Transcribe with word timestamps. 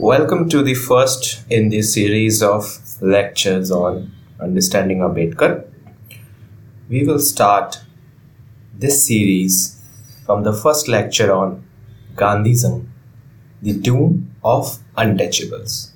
Welcome 0.00 0.48
to 0.48 0.62
the 0.62 0.72
first 0.72 1.44
in 1.50 1.68
the 1.68 1.82
series 1.82 2.42
of 2.42 2.64
lectures 3.02 3.70
on 3.70 4.10
understanding 4.40 5.00
Ambedkar. 5.00 5.68
We 6.88 7.04
will 7.04 7.18
start 7.18 7.82
this 8.74 9.06
series 9.06 9.78
from 10.24 10.42
the 10.44 10.54
first 10.54 10.88
lecture 10.88 11.30
on 11.30 11.62
Gandhism, 12.14 12.86
the 13.60 13.74
doom 13.74 14.34
of 14.42 14.78
untouchables. 14.96 15.90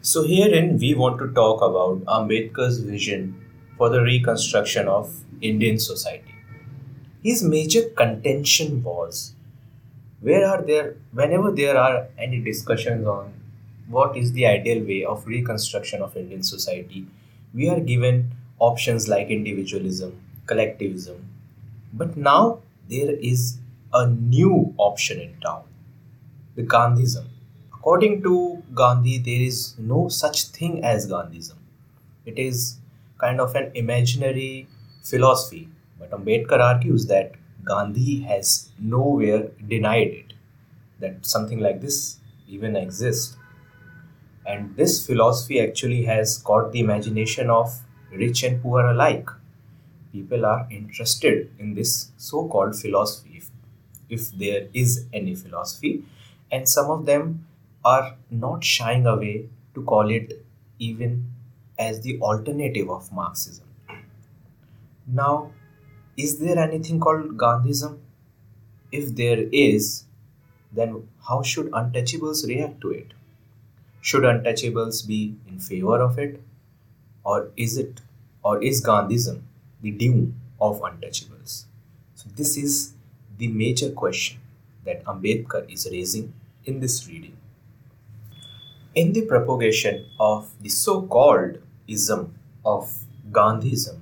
So, 0.00 0.22
herein 0.22 0.78
we 0.78 0.94
want 0.94 1.18
to 1.18 1.28
talk 1.34 1.60
about 1.60 2.02
Ambedkar's 2.06 2.78
vision 2.78 3.38
for 3.76 3.90
the 3.90 4.00
reconstruction 4.00 4.88
of 4.88 5.14
Indian 5.42 5.78
society. 5.78 6.34
His 7.22 7.42
major 7.42 7.82
contention 7.90 8.82
was 8.82 9.34
where 10.20 10.46
are 10.46 10.62
there 10.62 10.94
whenever 11.12 11.50
there 11.50 11.76
are 11.78 12.08
any 12.18 12.40
discussions 12.40 13.06
on 13.06 13.32
what 13.88 14.16
is 14.16 14.32
the 14.32 14.46
ideal 14.46 14.84
way 14.84 15.04
of 15.04 15.26
reconstruction 15.26 16.02
of 16.02 16.16
indian 16.16 16.42
society 16.42 17.06
we 17.54 17.68
are 17.68 17.80
given 17.80 18.18
options 18.58 19.08
like 19.08 19.28
individualism 19.28 20.12
collectivism. 20.50 21.18
But 21.92 22.16
now 22.16 22.60
there 22.88 23.12
is 23.32 23.58
a 23.92 24.06
new 24.08 24.74
option 24.76 25.20
in 25.20 25.34
town 25.40 25.64
the 26.56 26.62
gandhism. 26.74 27.26
According 27.74 28.22
to 28.24 28.34
gandhi 28.80 29.18
there 29.28 29.42
is 29.48 29.58
no 29.78 30.08
such 30.20 30.44
thing 30.56 30.84
as 30.92 31.08
gandhism. 31.12 31.58
It 32.26 32.38
is 32.46 32.78
kind 33.18 33.40
of 33.40 33.54
an 33.60 33.70
imaginary 33.82 34.68
philosophy. 35.10 35.62
But 35.98 36.10
ambedkar 36.18 36.60
argues 36.70 37.06
that 37.12 37.32
Gandhi 37.64 38.20
has 38.22 38.70
nowhere 38.78 39.48
denied 39.66 40.08
it 40.08 40.32
that 41.00 41.24
something 41.24 41.60
like 41.60 41.80
this 41.80 42.18
even 42.48 42.76
exists. 42.76 43.36
And 44.46 44.76
this 44.76 45.06
philosophy 45.06 45.60
actually 45.60 46.04
has 46.04 46.38
caught 46.38 46.72
the 46.72 46.80
imagination 46.80 47.50
of 47.50 47.80
rich 48.12 48.42
and 48.42 48.62
poor 48.62 48.86
alike. 48.86 49.28
People 50.12 50.44
are 50.44 50.66
interested 50.70 51.50
in 51.58 51.74
this 51.74 52.10
so 52.16 52.48
called 52.48 52.74
philosophy, 52.74 53.36
if, 53.38 53.50
if 54.08 54.32
there 54.32 54.68
is 54.74 55.06
any 55.12 55.34
philosophy, 55.34 56.04
and 56.50 56.68
some 56.68 56.90
of 56.90 57.06
them 57.06 57.46
are 57.84 58.16
not 58.30 58.64
shying 58.64 59.06
away 59.06 59.48
to 59.74 59.82
call 59.84 60.10
it 60.10 60.44
even 60.78 61.30
as 61.78 62.00
the 62.00 62.20
alternative 62.20 62.90
of 62.90 63.12
Marxism. 63.12 63.66
Now, 65.06 65.52
is 66.22 66.38
there 66.38 66.58
anything 66.58 67.00
called 67.00 67.36
Gandhism? 67.36 67.98
If 68.92 69.14
there 69.14 69.44
is, 69.52 70.04
then 70.72 71.08
how 71.28 71.42
should 71.42 71.70
untouchables 71.70 72.46
react 72.46 72.80
to 72.82 72.90
it? 72.90 73.14
Should 74.00 74.24
untouchables 74.24 75.06
be 75.06 75.36
in 75.48 75.60
favor 75.60 76.00
of 76.00 76.18
it? 76.18 76.42
Or 77.24 77.50
is 77.56 77.76
it, 77.78 78.00
or 78.42 78.62
is 78.62 78.84
Gandhism 78.84 79.42
the 79.82 79.90
doom 79.92 80.34
of 80.60 80.80
untouchables? 80.80 81.64
So, 82.14 82.28
this 82.36 82.56
is 82.56 82.92
the 83.38 83.48
major 83.48 83.90
question 83.90 84.40
that 84.84 85.04
Ambedkar 85.04 85.70
is 85.72 85.88
raising 85.90 86.32
in 86.64 86.80
this 86.80 87.06
reading. 87.08 87.36
In 88.94 89.12
the 89.12 89.22
propagation 89.22 90.06
of 90.18 90.50
the 90.60 90.68
so 90.68 91.02
called 91.02 91.58
ism 91.86 92.34
of 92.64 92.92
Gandhism, 93.30 93.99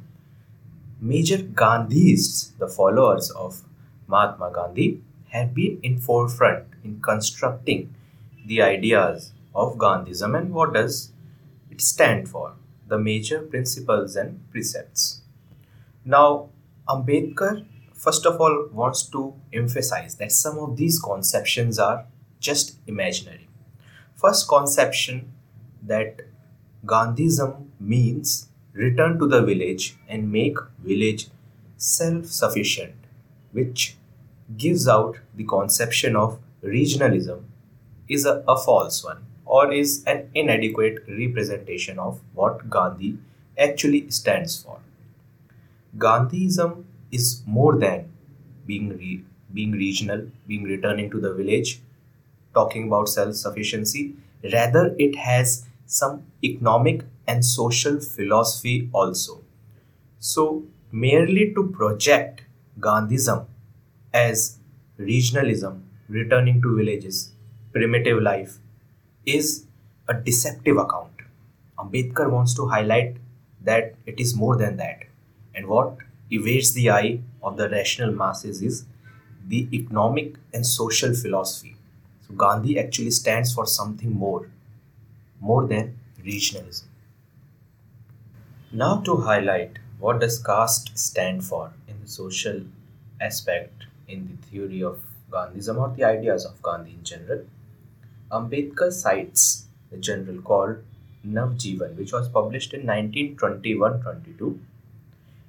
Major 1.01 1.39
Gandhiists, 1.39 2.57
the 2.59 2.69
followers 2.69 3.31
of 3.31 3.63
Mahatma 4.09 4.51
Gandhi, 4.53 5.01
have 5.31 5.55
been 5.55 5.79
in 5.83 6.01
forefront 6.01 6.65
in 6.83 7.01
constructing 7.01 7.95
the 8.47 8.63
ideas 8.63 9.33
of 9.55 9.77
Gandhism 9.77 10.37
and 10.37 10.53
what 10.53 10.73
does 10.73 11.13
it 11.71 11.81
stand 11.81 12.29
for, 12.29 12.55
the 12.87 12.99
major 12.99 13.41
principles 13.41 14.17
and 14.17 14.41
precepts. 14.51 15.21
Now, 16.05 16.48
Ambedkar 16.89 17.64
first 17.98 18.25
of 18.27 18.41
all 18.41 18.69
wants 18.73 19.03
to 19.03 19.35
emphasize 19.53 20.14
that 20.17 20.33
some 20.33 20.58
of 20.58 20.77
these 20.77 21.01
conceptions 21.01 21.79
are 21.79 22.07
just 22.41 22.77
imaginary. 22.87 23.48
First 24.14 24.48
conception 24.48 25.33
that 25.83 26.20
Gandhism 26.87 27.67
means 27.81 28.48
return 28.84 29.18
to 29.18 29.27
the 29.27 29.42
village 29.42 29.96
and 30.08 30.33
make 30.33 30.58
village 30.90 31.28
self-sufficient 31.77 32.94
which 33.52 33.96
gives 34.56 34.89
out 34.89 35.18
the 35.34 35.44
conception 35.44 36.16
of 36.16 36.39
regionalism 36.62 37.42
is 38.08 38.24
a, 38.27 38.42
a 38.48 38.56
false 38.56 39.05
one 39.05 39.24
or 39.44 39.72
is 39.72 40.02
an 40.06 40.30
inadequate 40.34 41.02
representation 41.08 41.98
of 41.98 42.20
what 42.34 42.68
Gandhi 42.70 43.18
actually 43.58 44.11
stands 44.11 44.62
for. 44.62 44.78
Gandhism 45.96 46.84
is 47.10 47.42
more 47.46 47.77
than 47.77 48.10
being 48.66 48.90
re- 48.90 49.24
being 49.52 49.72
regional, 49.72 50.30
being 50.46 50.64
returning 50.64 51.10
to 51.10 51.20
the 51.20 51.33
village, 51.33 51.80
talking 52.55 52.86
about 52.89 53.08
self-sufficiency. 53.08 54.14
Rather, 54.52 54.95
it 54.98 55.16
has 55.16 55.66
some 55.86 56.22
economic 56.45 57.05
and 57.28 57.44
social 57.44 58.00
philosophy 58.00 58.90
also. 58.92 59.42
So, 60.20 60.64
merely 60.92 61.52
to 61.55 61.68
project 61.70 62.42
Gandhism 62.80 63.46
as 64.12 64.58
regionalism, 64.98 65.83
returning 66.08 66.62
to 66.62 66.77
villages, 66.77 67.33
primitive 67.72 68.22
life, 68.22 68.58
is 69.27 69.66
a 70.08 70.14
deceptive 70.14 70.77
account. 70.77 71.12
Ambedkar 71.78 72.30
wants 72.30 72.55
to 72.55 72.66
highlight 72.68 73.16
that 73.62 73.95
it 74.06 74.20
is 74.20 74.34
more 74.34 74.56
than 74.56 74.77
that. 74.78 75.05
And 75.55 75.66
what 75.66 75.96
evades 76.30 76.72
the 76.74 76.90
eye 76.90 77.20
of 77.42 77.56
the 77.56 77.68
rational 77.68 78.12
masses 78.12 78.62
is 78.62 78.84
the 79.46 79.68
economic 79.72 80.36
and 80.55 80.66
social 80.66 81.14
philosophy. 81.14 81.77
So, 82.27 82.34
Gandhi 82.34 82.78
actually 82.78 83.10
stands 83.12 83.52
for 83.55 83.66
something 83.66 84.12
more 84.12 84.50
more 85.40 85.66
than 85.66 85.98
regionalism. 86.24 86.88
Now 88.70 89.01
to 89.01 89.17
highlight 89.17 89.79
what 89.98 90.20
does 90.20 90.42
caste 90.42 90.98
stand 90.98 91.42
for 91.42 91.73
in 91.89 92.02
the 92.02 92.06
social 92.06 92.61
aspect 93.18 93.84
in 94.06 94.29
the 94.29 94.46
theory 94.46 94.83
of 94.83 95.02
Gandhism 95.30 95.79
or 95.79 95.89
the 95.96 96.05
ideas 96.05 96.45
of 96.45 96.61
Gandhi 96.61 96.90
in 96.90 97.02
general, 97.02 97.46
Ambedkar 98.30 98.92
cites 98.92 99.68
the 99.90 99.96
journal 99.96 100.42
called 100.42 100.84
Navjivan, 101.27 101.96
which 101.96 102.12
was 102.12 102.28
published 102.28 102.74
in 102.74 102.83
1921-22, 102.83 104.58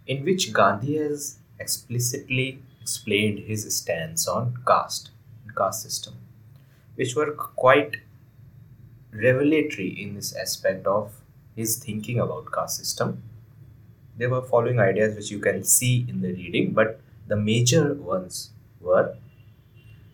in 0.08 0.24
which 0.24 0.54
Gandhi 0.54 0.96
has 0.96 1.40
explicitly 1.60 2.60
explained 2.82 3.40
his 3.40 3.76
stance 3.76 4.30
on 4.30 4.58
caste 4.66 5.12
and 5.44 5.54
caste 5.58 5.84
system, 5.84 6.14
which 6.96 7.18
were 7.18 7.34
quite 7.34 7.98
revelatory 9.12 9.90
in 9.90 10.16
this 10.16 10.34
aspect 10.38 10.88
of 10.88 11.19
his 11.60 11.78
thinking 11.78 12.20
about 12.20 12.52
caste 12.52 12.78
system. 12.78 13.22
There 14.18 14.30
were 14.30 14.42
following 14.42 14.80
ideas 14.80 15.16
which 15.16 15.32
you 15.32 15.40
can 15.40 15.64
see 15.64 16.06
in 16.10 16.22
the 16.22 16.34
reading, 16.34 16.72
but 16.74 17.00
the 17.28 17.36
major 17.36 17.94
ones 17.94 18.50
were 18.82 19.16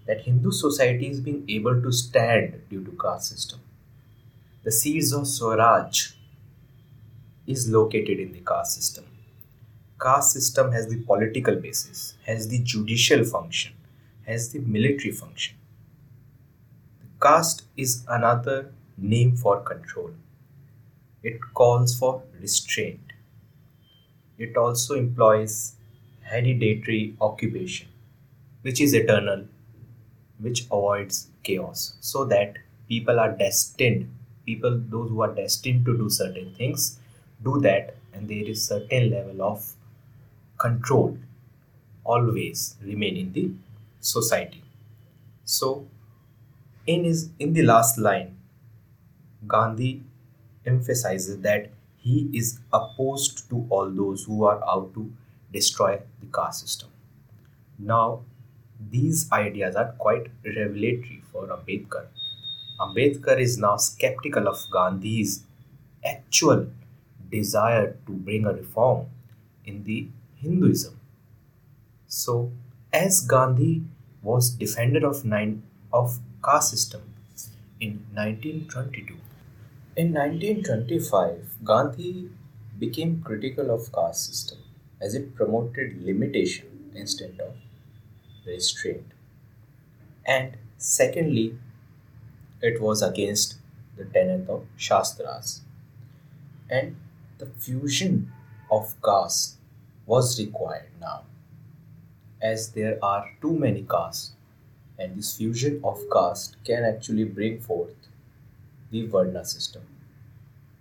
that 0.05 0.21
Hindu 0.21 0.51
society 0.51 1.07
is 1.09 1.19
being 1.19 1.43
able 1.49 1.81
to 1.81 1.91
stand 1.91 2.61
due 2.69 2.83
to 2.83 2.91
caste 3.03 3.29
system. 3.29 3.59
The 4.63 4.71
seeds 4.71 5.13
of 5.13 5.27
Swaraj 5.27 6.13
is 7.47 7.69
located 7.69 8.19
in 8.19 8.31
the 8.31 8.39
caste 8.39 8.75
system. 8.75 9.05
Caste 10.01 10.33
system 10.33 10.71
has 10.71 10.87
the 10.87 11.01
political 11.01 11.55
basis, 11.55 12.15
has 12.25 12.47
the 12.47 12.59
judicial 12.59 13.23
function, 13.23 13.73
has 14.25 14.51
the 14.51 14.59
military 14.59 15.11
function. 15.11 15.55
The 16.99 17.27
caste 17.27 17.63
is 17.77 18.03
another 18.07 18.71
name 18.97 19.35
for 19.35 19.61
control. 19.61 20.11
It 21.25 21.41
calls 21.53 21.93
for 21.99 22.23
restraint. 22.39 23.01
It 24.37 24.55
also 24.57 24.95
employs 24.95 25.75
hereditary 26.21 27.15
occupation, 27.21 27.87
which 28.63 28.81
is 28.81 28.93
eternal, 28.93 29.45
which 30.39 30.65
avoids 30.65 31.29
chaos, 31.43 31.95
so 32.01 32.25
that 32.25 32.57
people 32.89 33.19
are 33.19 33.31
destined, 33.31 34.09
people, 34.45 34.79
those 34.89 35.09
who 35.09 35.21
are 35.21 35.33
destined 35.35 35.85
to 35.85 35.97
do 35.97 36.09
certain 36.09 36.53
things, 36.55 36.99
do 37.43 37.59
that, 37.61 37.95
and 38.13 38.29
there 38.29 38.43
is 38.49 38.67
certain 38.67 39.11
level 39.11 39.41
of 39.43 39.73
control 40.57 41.17
always 42.05 42.75
remain 42.83 43.17
in 43.17 43.33
the 43.33 43.51
society. 44.01 44.63
So, 45.45 45.87
in 46.87 47.03
his 47.03 47.29
in 47.39 47.53
the 47.53 47.63
last 47.63 47.97
line, 47.97 48.37
Gandhi 49.47 50.03
emphasizes 50.65 51.39
that 51.41 51.69
he 51.97 52.29
is 52.33 52.59
opposed 52.71 53.49
to 53.49 53.65
all 53.69 53.89
those 53.89 54.23
who 54.25 54.43
are 54.45 54.63
out 54.67 54.93
to 54.93 55.11
destroy 55.51 55.99
the 56.19 56.27
caste 56.27 56.61
system. 56.61 56.89
Now, 57.79 58.21
these 58.91 59.31
ideas 59.31 59.75
are 59.75 59.93
quite 59.97 60.27
revelatory 60.43 61.21
for 61.31 61.47
Ambedkar. 61.47 62.05
Ambedkar 62.79 63.39
is 63.39 63.57
now 63.57 63.77
skeptical 63.77 64.47
of 64.47 64.57
Gandhi's 64.71 65.43
actual 66.05 66.67
desire 67.31 67.95
to 68.05 68.11
bring 68.11 68.45
a 68.45 68.53
reform 68.53 69.07
in 69.65 69.83
the 69.83 70.07
Hinduism. 70.35 70.99
So, 72.07 72.51
as 72.93 73.21
Gandhi 73.21 73.83
was 74.21 74.49
defender 74.49 75.05
of 75.07 75.25
nine 75.25 75.63
of 75.91 76.19
caste 76.43 76.71
system 76.71 77.01
in 77.79 78.05
1922. 78.13 79.15
In 79.97 80.13
1925, 80.13 81.63
Gandhi 81.63 82.29
became 82.77 83.21
critical 83.21 83.71
of 83.71 83.93
caste 83.93 84.27
system 84.27 84.57
as 84.99 85.15
it 85.15 85.33
promoted 85.35 86.03
limitation 86.03 86.91
instead 86.93 87.39
of 87.39 87.55
restraint. 88.45 89.13
And 90.25 90.57
secondly, 90.77 91.57
it 92.61 92.81
was 92.81 93.01
against 93.01 93.55
the 93.95 94.03
tenet 94.03 94.49
of 94.49 94.65
Shastras. 94.75 95.61
And 96.69 96.97
the 97.37 97.45
fusion 97.45 98.33
of 98.69 99.01
castes 99.01 99.55
was 100.05 100.37
required 100.37 100.89
now, 100.99 101.23
as 102.41 102.73
there 102.73 102.99
are 103.01 103.31
too 103.41 103.57
many 103.57 103.83
castes, 103.83 104.33
and 104.99 105.17
this 105.17 105.37
fusion 105.37 105.79
of 105.85 106.03
caste 106.11 106.57
can 106.65 106.83
actually 106.83 107.23
bring 107.23 107.61
forth 107.61 108.04
the 108.95 109.05
Varna 109.07 109.43
system. 109.43 109.81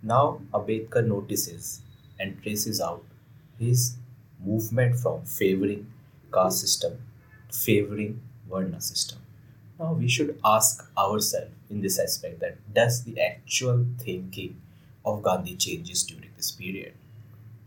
Now, 0.01 0.41
Ambedkar 0.53 1.05
notices 1.05 1.81
and 2.19 2.41
traces 2.41 2.79
out 2.79 3.03
his 3.59 3.97
movement 4.43 4.97
from 4.99 5.25
favoring 5.25 5.87
caste 6.33 6.61
system 6.61 6.93
to 7.49 7.57
favoring 7.57 8.21
Varna 8.49 8.79
system. 8.79 9.19
Now 9.79 9.91
we 9.93 10.07
should 10.07 10.39
ask 10.45 10.85
ourselves 10.97 11.51
in 11.69 11.81
this 11.81 11.99
aspect 11.99 12.39
that 12.39 12.57
does 12.73 13.03
the 13.03 13.19
actual 13.19 13.85
thinking 13.99 14.61
of 15.05 15.21
Gandhi 15.23 15.55
changes 15.55 16.03
during 16.03 16.29
this 16.37 16.51
period? 16.51 16.93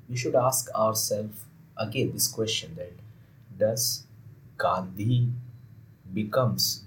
We 0.09 0.17
should 0.17 0.35
ask 0.35 0.71
ourselves 0.75 1.45
again 1.77 2.13
this 2.13 2.29
question 2.29 2.75
that 2.77 2.93
does 3.59 4.05
Gandhi 4.57 5.29
becomes 6.15 6.85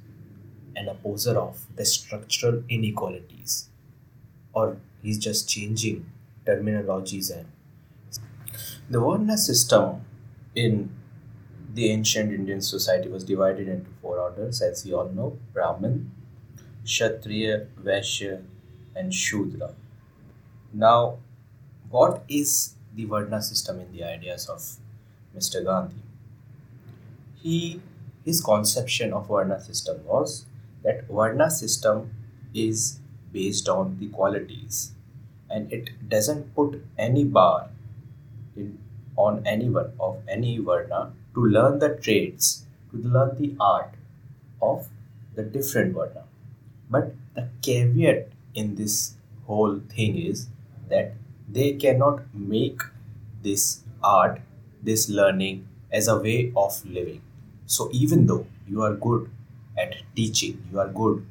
an 0.76 0.88
opposer 0.88 1.38
of 1.38 1.66
the 1.76 1.86
structural 1.86 2.64
inequalities 2.70 3.70
or 4.54 4.78
he's 5.02 5.18
just 5.18 5.50
changing 5.50 6.06
terminologies 6.46 7.36
and 7.36 7.48
the 8.90 9.00
Varna 9.00 9.38
system 9.38 10.02
in 10.54 10.90
the 11.74 11.90
ancient 11.90 12.34
Indian 12.34 12.62
society 12.62 13.08
was 13.08 13.24
divided 13.24 13.70
into 13.70 13.90
four 14.02 14.20
orders, 14.20 14.62
as 14.62 14.86
you 14.86 14.98
all 14.98 15.08
know 15.08 15.38
Brahmin, 15.54 16.12
Kshatriya, 16.84 17.68
Vaishya, 17.82 18.44
and 18.94 19.14
Shudra. 19.14 19.74
Now, 20.74 21.20
what 21.90 22.24
is 22.28 22.76
the 22.94 23.06
Varna 23.06 23.42
system 23.42 23.80
in 23.80 23.94
the 23.94 24.04
ideas 24.04 24.48
of 24.50 24.62
Mr. 25.38 25.64
Gandhi? 25.64 26.04
He 27.42 27.82
his 28.26 28.42
conception 28.42 29.14
of 29.14 29.28
Varna 29.28 29.60
system 29.60 30.06
was 30.06 30.46
that 30.84 31.08
Varna 31.08 31.50
system 31.50 32.12
is 32.54 33.00
based 33.32 33.70
on 33.70 33.98
the 34.00 34.08
qualities 34.08 34.92
and 35.50 35.72
it 35.72 35.90
doesn't 36.10 36.54
put 36.56 36.84
any 36.98 37.24
bar 37.24 37.70
in, 38.56 38.78
on 39.16 39.42
anyone 39.46 39.92
of 40.00 40.18
any 40.28 40.58
Varna 40.58 41.12
to 41.34 41.46
learn 41.46 41.80
the 41.80 41.96
trades, 41.96 42.66
to 42.92 42.98
learn 42.98 43.38
the 43.38 43.56
art 43.60 43.94
of 44.62 44.88
the 45.36 45.44
different 45.44 45.94
Varna. 45.94 46.24
But 46.90 47.14
the 47.36 47.48
caveat 47.62 48.30
in 48.54 48.76
this 48.76 49.16
whole 49.48 49.80
thing 49.90 50.18
is 50.18 50.48
that 50.90 51.14
they 51.50 51.74
cannot 51.74 52.24
make 52.34 52.82
this 53.44 53.82
art, 54.04 54.42
this 54.82 55.10
learning 55.10 55.68
as 55.92 56.08
a 56.08 56.18
way 56.18 56.52
of 56.56 56.84
living. 56.86 57.22
So 57.66 57.90
even 57.92 58.26
though 58.26 58.46
you 58.68 58.82
are 58.84 58.94
good 58.94 59.30
at 59.82 59.96
teaching, 60.16 60.64
you 60.72 60.80
are 60.80 60.88
good 60.88 61.26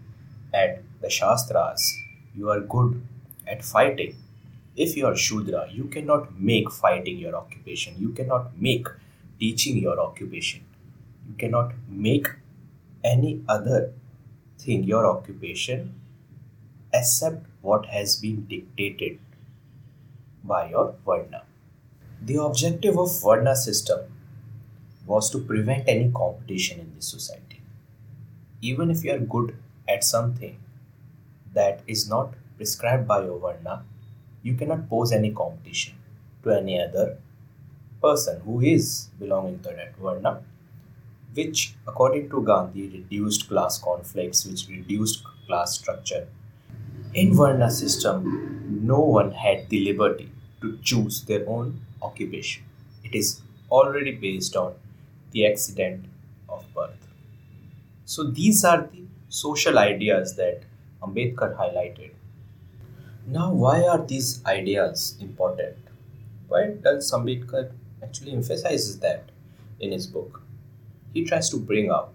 at 0.52 0.82
the 1.00 1.10
Shastras, 1.10 1.96
you 2.34 2.50
are 2.50 2.60
good 2.60 3.00
at 3.46 3.64
fighting, 3.64 4.16
if 4.76 4.96
you 4.96 5.06
are 5.06 5.16
Shudra, 5.16 5.68
you 5.70 5.84
cannot 5.84 6.40
make 6.40 6.70
fighting 6.70 7.18
your 7.18 7.36
occupation, 7.36 7.94
you 7.98 8.10
cannot 8.10 8.58
make 8.58 8.86
teaching 9.40 9.78
your 9.78 9.98
occupation. 9.98 10.60
You 11.28 11.34
cannot 11.36 11.72
make 11.88 12.28
any 13.02 13.42
other 13.48 13.92
thing 14.58 14.84
your 14.84 15.06
occupation 15.06 15.94
except 16.92 17.46
what 17.62 17.86
has 17.86 18.16
been 18.16 18.46
dictated 18.46 19.18
by 20.44 20.70
your 20.70 20.94
Varna. 21.04 21.42
The 22.22 22.36
objective 22.42 22.98
of 22.98 23.20
Varna 23.22 23.56
system 23.56 24.00
was 25.06 25.30
to 25.30 25.38
prevent 25.38 25.88
any 25.88 26.10
competition 26.12 26.80
in 26.80 26.94
this 26.94 27.08
society. 27.08 27.49
Even 28.62 28.90
if 28.90 29.04
you 29.04 29.12
are 29.12 29.18
good 29.18 29.56
at 29.88 30.04
something 30.04 30.58
that 31.54 31.80
is 31.86 32.08
not 32.08 32.34
prescribed 32.56 33.08
by 33.08 33.22
your 33.24 33.38
Varna, 33.38 33.82
you 34.42 34.54
cannot 34.54 34.88
pose 34.88 35.12
any 35.12 35.30
competition 35.30 35.94
to 36.42 36.50
any 36.50 36.80
other 36.80 37.18
person 38.02 38.40
who 38.40 38.60
is 38.60 39.08
belonging 39.18 39.58
to 39.60 39.70
that 39.70 39.96
Varna, 39.96 40.42
which, 41.34 41.74
according 41.86 42.28
to 42.30 42.42
Gandhi, 42.42 42.88
reduced 42.88 43.48
class 43.48 43.78
conflicts, 43.78 44.44
which 44.46 44.68
reduced 44.68 45.22
class 45.46 45.78
structure. 45.78 46.26
In 47.14 47.34
Varna 47.34 47.70
system, 47.70 48.80
no 48.82 49.00
one 49.00 49.32
had 49.32 49.68
the 49.68 49.80
liberty 49.80 50.30
to 50.60 50.78
choose 50.82 51.22
their 51.22 51.48
own 51.48 51.80
occupation. 52.02 52.64
It 53.04 53.14
is 53.14 53.40
already 53.70 54.12
based 54.12 54.56
on 54.56 54.74
the 55.32 55.46
accident. 55.46 56.04
So 58.12 58.24
these 58.24 58.64
are 58.64 58.88
the 58.92 59.04
social 59.28 59.78
ideas 59.78 60.34
that 60.36 60.62
Ambedkar 61.00 61.50
highlighted. 61.56 62.10
Now, 63.26 63.52
why 63.52 63.82
are 63.86 64.04
these 64.04 64.44
ideas 64.44 65.16
important? 65.20 65.76
Why 66.48 66.62
does 66.82 67.12
Ambedkar 67.12 67.70
actually 68.02 68.32
emphasizes 68.32 68.98
that 69.00 69.30
in 69.78 69.92
his 69.92 70.06
book. 70.06 70.42
He 71.14 71.24
tries 71.24 71.48
to 71.50 71.58
bring 71.58 71.90
out 71.90 72.14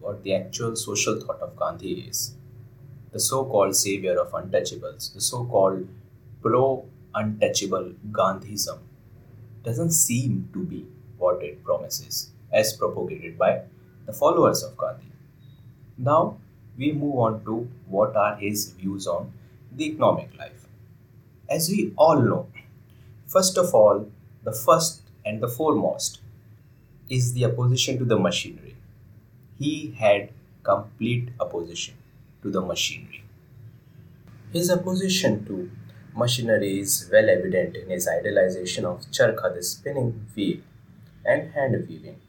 what 0.00 0.22
the 0.24 0.34
actual 0.34 0.74
social 0.76 1.20
thought 1.20 1.40
of 1.40 1.56
Gandhi 1.56 1.92
is. 2.08 2.34
The 3.12 3.20
so 3.20 3.44
called 3.44 3.76
savior 3.76 4.18
of 4.18 4.32
untouchables, 4.32 5.12
the 5.14 5.20
so 5.20 5.44
called 5.44 5.88
pro 6.42 6.84
untouchable 7.14 7.92
Gandhism, 8.10 8.78
doesn't 9.64 9.92
seem 9.92 10.48
to 10.52 10.64
be 10.64 10.86
what 11.18 11.42
it 11.42 11.62
promises, 11.64 12.30
as 12.52 12.72
propagated 12.72 13.38
by 13.38 13.62
the 14.06 14.12
followers 14.12 14.62
of 14.62 14.76
Gandhi. 14.76 15.09
Now, 16.00 16.38
we 16.78 16.92
move 16.92 17.16
on 17.16 17.44
to 17.44 17.68
what 17.86 18.16
are 18.16 18.36
his 18.36 18.70
views 18.70 19.06
on 19.06 19.32
the 19.70 19.84
economic 19.84 20.30
life. 20.38 20.66
As 21.48 21.68
we 21.68 21.92
all 21.96 22.18
know, 22.22 22.46
first 23.26 23.58
of 23.58 23.74
all, 23.74 24.10
the 24.42 24.52
first 24.52 25.02
and 25.26 25.42
the 25.42 25.48
foremost 25.48 26.20
is 27.10 27.34
the 27.34 27.44
opposition 27.44 27.98
to 27.98 28.06
the 28.06 28.18
machinery. 28.18 28.76
He 29.58 29.94
had 29.98 30.30
complete 30.62 31.28
opposition 31.38 31.96
to 32.42 32.50
the 32.50 32.62
machinery. 32.62 33.22
His 34.54 34.70
opposition 34.70 35.44
to 35.44 35.70
machinery 36.16 36.80
is 36.80 37.10
well 37.12 37.28
evident 37.28 37.76
in 37.76 37.90
his 37.90 38.08
idealization 38.08 38.86
of 38.86 39.00
charkha, 39.10 39.54
the 39.54 39.62
spinning 39.62 40.26
wheel, 40.34 40.60
and 41.26 41.52
hand 41.52 41.86
weaving. 41.86 42.20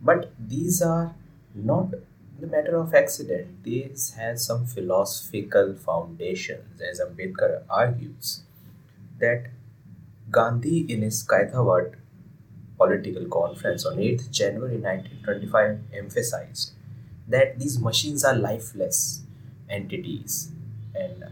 But 0.00 0.30
these 0.38 0.80
are 0.80 1.14
not 1.52 1.94
the 2.38 2.46
matter 2.46 2.76
of 2.76 2.94
accident. 2.94 3.64
this 3.64 4.14
has 4.14 4.44
some 4.44 4.66
philosophical 4.66 5.74
foundations, 5.74 6.80
as 6.80 7.00
Ambedkar 7.00 7.62
argues, 7.70 8.42
that 9.18 9.46
Gandhi, 10.30 10.80
in 10.92 11.02
his 11.02 11.24
Kathiawad 11.26 11.94
political 12.76 13.26
conference 13.26 13.86
on 13.86 13.96
8th 13.98 14.30
January 14.30 14.78
1925, 14.78 15.78
emphasized 15.96 16.72
that 17.28 17.58
these 17.58 17.78
machines 17.78 18.24
are 18.24 18.34
lifeless 18.34 19.22
entities, 19.68 20.50
and 20.94 21.24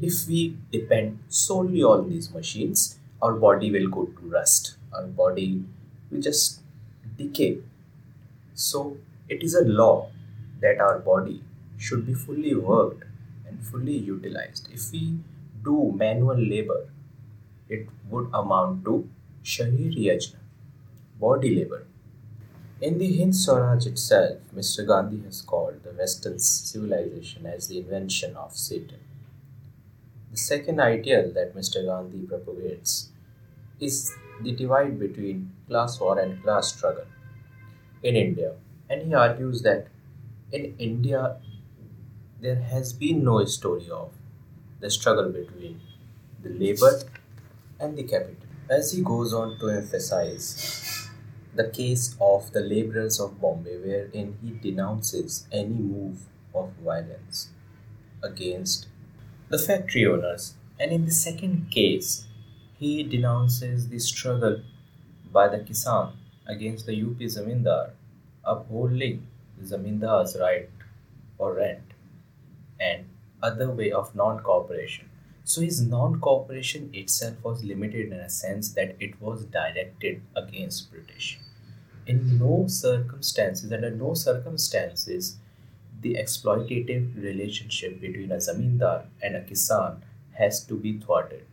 if 0.00 0.26
we 0.28 0.56
depend 0.70 1.18
solely 1.28 1.82
on 1.82 2.08
these 2.08 2.32
machines, 2.32 2.98
our 3.20 3.34
body 3.34 3.70
will 3.70 3.88
go 3.88 4.06
to 4.06 4.30
rust, 4.30 4.76
our 4.94 5.06
body 5.06 5.62
will 6.10 6.20
just 6.20 6.60
decay. 7.18 7.58
So, 8.54 8.96
it 9.28 9.42
is 9.42 9.54
a 9.54 9.62
law 9.62 10.10
that 10.60 10.80
our 10.80 10.98
body 10.98 11.42
should 11.78 12.06
be 12.06 12.14
fully 12.14 12.54
worked 12.54 13.04
and 13.46 13.62
fully 13.62 13.96
utilized. 13.96 14.68
If 14.72 14.92
we 14.92 15.18
do 15.64 15.92
manual 15.96 16.38
labor, 16.38 16.88
it 17.68 17.88
would 18.08 18.28
amount 18.34 18.84
to 18.84 19.08
Sharir 19.44 19.94
Yajna, 19.96 20.36
body 21.18 21.54
labor. 21.54 21.86
In 22.80 22.98
the 22.98 23.18
Hind 23.18 23.36
Swaraj 23.36 23.86
itself, 23.86 24.38
Mr. 24.54 24.86
Gandhi 24.86 25.22
has 25.24 25.42
called 25.42 25.82
the 25.84 25.90
Western 25.90 26.38
civilization 26.38 27.46
as 27.46 27.68
the 27.68 27.78
invention 27.78 28.36
of 28.36 28.56
Satan. 28.56 29.00
The 30.30 30.36
second 30.36 30.80
ideal 30.80 31.30
that 31.34 31.54
Mr. 31.54 31.84
Gandhi 31.84 32.26
propagates 32.26 33.10
is 33.80 34.14
the 34.42 34.52
divide 34.52 34.98
between 34.98 35.52
class 35.68 36.00
war 36.00 36.18
and 36.18 36.42
class 36.42 36.72
struggle 36.72 37.06
in 38.02 38.16
India. 38.16 38.54
And 38.88 39.02
he 39.02 39.14
argues 39.14 39.62
that 39.62 39.88
in 40.52 40.74
India, 40.78 41.36
there 42.40 42.60
has 42.62 42.92
been 42.92 43.24
no 43.24 43.44
story 43.44 43.88
of 43.90 44.12
the 44.80 44.90
struggle 44.90 45.30
between 45.30 45.80
the 46.42 46.50
labor 46.50 47.02
and 47.78 47.96
the 47.96 48.04
capital. 48.04 48.36
As 48.68 48.92
he 48.92 49.02
goes 49.02 49.34
on 49.34 49.58
to 49.58 49.68
emphasize 49.68 51.08
the 51.54 51.68
case 51.68 52.16
of 52.20 52.52
the 52.52 52.60
laborers 52.60 53.20
of 53.20 53.40
Bombay, 53.40 53.76
wherein 53.78 54.38
he 54.42 54.50
denounces 54.52 55.46
any 55.52 55.74
move 55.74 56.20
of 56.54 56.72
violence 56.84 57.50
against 58.22 58.86
the 59.48 59.58
factory 59.58 60.06
owners. 60.06 60.54
And 60.78 60.92
in 60.92 61.04
the 61.04 61.10
second 61.12 61.70
case, 61.70 62.26
he 62.78 63.02
denounces 63.02 63.88
the 63.88 63.98
struggle 63.98 64.62
by 65.32 65.48
the 65.48 65.58
Kisan 65.58 66.12
against 66.46 66.86
the 66.86 66.94
UP 67.02 67.18
Zamindar, 67.18 67.90
upholding 68.44 69.26
Zamindar's 69.62 70.36
right 70.40 70.68
for 71.36 71.54
rent 71.54 71.94
and 72.78 73.04
other 73.42 73.70
way 73.70 73.90
of 73.92 74.14
non-cooperation. 74.14 75.08
So 75.44 75.60
his 75.62 75.80
non-cooperation 75.80 76.90
itself 76.92 77.42
was 77.42 77.64
limited 77.64 78.12
in 78.12 78.20
a 78.20 78.30
sense 78.30 78.72
that 78.72 78.96
it 79.00 79.20
was 79.20 79.44
directed 79.44 80.22
against 80.36 80.90
British. 80.92 81.38
In 82.06 82.38
no 82.38 82.66
circumstances, 82.68 83.72
under 83.72 83.90
no 83.90 84.14
circumstances, 84.14 85.36
the 86.00 86.14
exploitative 86.14 87.22
relationship 87.22 88.00
between 88.00 88.32
a 88.32 88.36
zamindar 88.36 89.06
and 89.22 89.36
a 89.36 89.42
kisan 89.42 90.02
has 90.32 90.64
to 90.64 90.74
be 90.74 90.98
thwarted. 90.98 91.44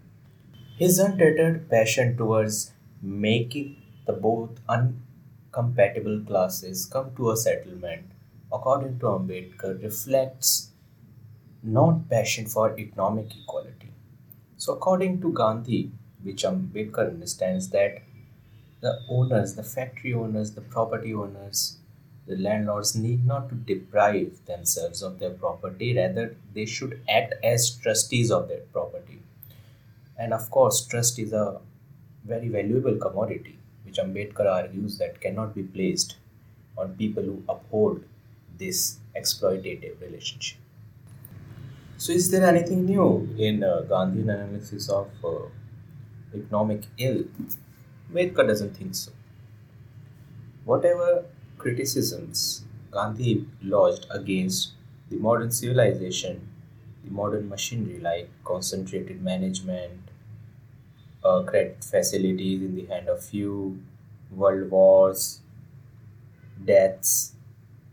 His 0.78 1.00
undeterred 1.00 1.70
passion 1.70 2.16
towards 2.16 2.72
making 3.02 3.82
the 4.06 4.14
both 4.14 4.60
uncompatible 5.58 6.26
classes 6.28 6.86
come 6.86 7.12
to 7.16 7.32
a 7.32 7.38
settlement, 7.38 8.06
according 8.52 9.00
to 9.00 9.06
Ambedkar, 9.06 9.82
reflects 9.82 10.70
not 11.64 12.10
passion 12.10 12.46
for 12.46 12.78
economic 12.78 13.36
equality. 13.36 13.92
So, 14.58 14.74
according 14.74 15.22
to 15.22 15.34
Gandhi, 15.34 15.92
which 16.24 16.44
Ambedkar 16.44 17.10
understands 17.10 17.70
that 17.70 18.02
the 18.82 19.00
owners, 19.10 19.56
the 19.56 19.64
factory 19.64 20.14
owners, 20.14 20.52
the 20.52 20.62
property 20.62 21.14
owners, 21.14 21.78
the 22.28 22.38
landlords 22.38 22.96
need 22.96 23.26
not 23.26 23.50
to 23.50 23.56
deprive 23.56 24.46
themselves 24.46 25.02
of 25.02 25.20
their 25.20 25.32
property, 25.32 25.96
rather, 25.96 26.36
they 26.54 26.66
should 26.66 27.02
act 27.10 27.34
as 27.44 27.72
trustees 27.72 28.32
of 28.32 28.48
their 28.48 28.62
property. 28.74 29.22
And 30.20 30.34
of 30.34 30.50
course, 30.52 30.86
trust 30.86 31.20
is 31.20 31.34
a 31.34 31.60
very 32.26 32.50
valuable 32.50 32.98
commodity, 32.98 33.58
which 33.98 34.06
Ambedkar 34.06 34.46
argues 34.46 34.98
that 34.98 35.20
cannot 35.22 35.56
be 35.56 35.64
placed 35.64 36.18
on 36.78 36.96
people 36.96 37.24
who 37.24 37.44
uphold 37.50 38.04
this 38.58 39.00
exploitative 39.16 40.00
relationship. 40.02 40.58
So, 41.98 42.14
is 42.14 42.30
there 42.30 42.46
anything 42.46 42.86
new 42.86 43.30
in 43.38 43.64
uh, 43.64 43.84
Gandhian 43.90 44.30
analysis 44.30 44.90
of 44.90 45.10
uh, 45.24 45.48
economic 46.36 46.84
ill? 46.98 47.24
Ambedkar 48.12 48.48
doesn't 48.48 48.76
think 48.78 48.96
so. 48.96 49.12
Whatever 50.66 51.26
criticisms 51.58 52.64
Gandhi 52.92 53.48
lodged 53.64 54.06
against 54.12 54.74
the 55.10 55.18
modern 55.18 55.52
civilization, 55.52 56.48
the 57.04 57.12
modern 57.12 57.50
machinery 57.50 58.00
like 58.00 58.30
concentrated 58.44 59.22
management, 59.22 60.07
uh, 61.24 61.44
credit 61.44 61.84
facilities 61.84 62.62
in 62.62 62.76
the 62.76 62.86
hand 62.86 63.10
of 63.10 63.24
few, 63.24 63.80
world 64.32 64.70
wars, 64.70 65.42
deaths, 66.64 67.34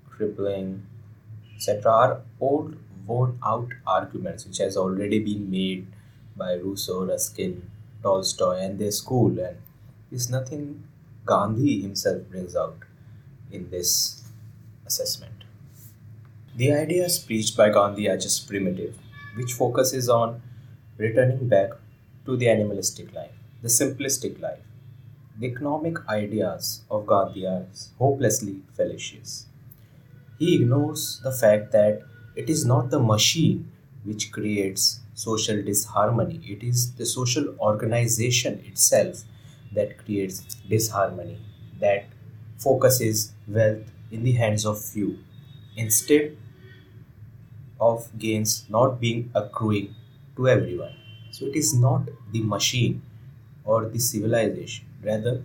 crippling, 0.09 0.87
etc., 1.57 1.93
are 1.93 2.21
old 2.40 2.76
worn 3.07 3.38
out 3.45 3.69
arguments 3.87 4.47
which 4.47 4.59
has 4.59 4.76
already 4.76 5.19
been 5.19 5.50
made 5.50 5.87
by 6.37 6.54
Rousseau, 6.54 7.04
Ruskin, 7.04 7.71
Tolstoy 8.02 8.59
and 8.61 8.78
their 8.78 8.90
school 8.90 9.38
and 9.38 9.57
is 10.11 10.31
nothing 10.31 10.85
Gandhi 11.26 11.81
himself 11.81 12.23
brings 12.31 12.54
out 12.54 12.76
in 13.50 13.71
this 13.71 14.23
assessment. 14.87 15.45
The 16.57 16.73
ideas 16.73 17.19
preached 17.19 17.57
by 17.57 17.71
Gandhi 17.71 18.09
are 18.09 18.19
just 18.19 18.47
primitive, 18.49 18.97
which 19.37 19.52
focuses 19.52 20.09
on 20.09 20.43
returning 20.99 21.49
back 21.49 21.71
to 22.26 22.37
the 22.37 22.49
animalistic 22.49 23.14
life, 23.14 23.35
the 23.62 23.69
simplistic 23.69 24.40
life. 24.40 24.62
The 25.38 25.47
economic 25.47 25.99
ideas 26.09 26.83
of 26.90 27.07
Gandhi 27.07 27.47
are 27.47 27.66
hopelessly 27.99 28.62
fallacious. 28.75 29.47
He 30.38 30.54
ignores 30.57 31.21
the 31.25 31.33
fact 31.33 31.73
that 31.73 32.02
it 32.37 32.49
is 32.50 32.64
not 32.64 32.90
the 32.90 33.00
machine 33.00 33.71
which 34.04 34.31
creates 34.33 35.00
social 35.14 35.62
disharmony, 35.62 36.40
it 36.45 36.62
is 36.62 36.93
the 36.95 37.07
social 37.07 37.57
organization 37.61 38.62
itself 38.66 39.25
that 39.73 39.99
creates 40.04 40.40
disharmony, 40.69 41.38
that 41.81 42.07
focuses 42.59 43.33
wealth 43.49 43.90
in 44.11 44.25
the 44.25 44.33
hands 44.33 44.64
of 44.66 44.81
few 44.83 45.19
instead 45.76 46.37
of 47.81 48.09
gains 48.19 48.64
not 48.69 49.00
being 49.00 49.31
accruing 49.35 49.95
to 50.37 50.49
everyone. 50.49 50.95
So 51.34 51.46
it 51.46 51.56
is 51.56 51.74
not 51.74 52.08
the 52.32 52.42
machine 52.42 53.02
or 53.64 53.86
the 53.86 53.98
civilization, 53.98 54.84
rather, 55.02 55.42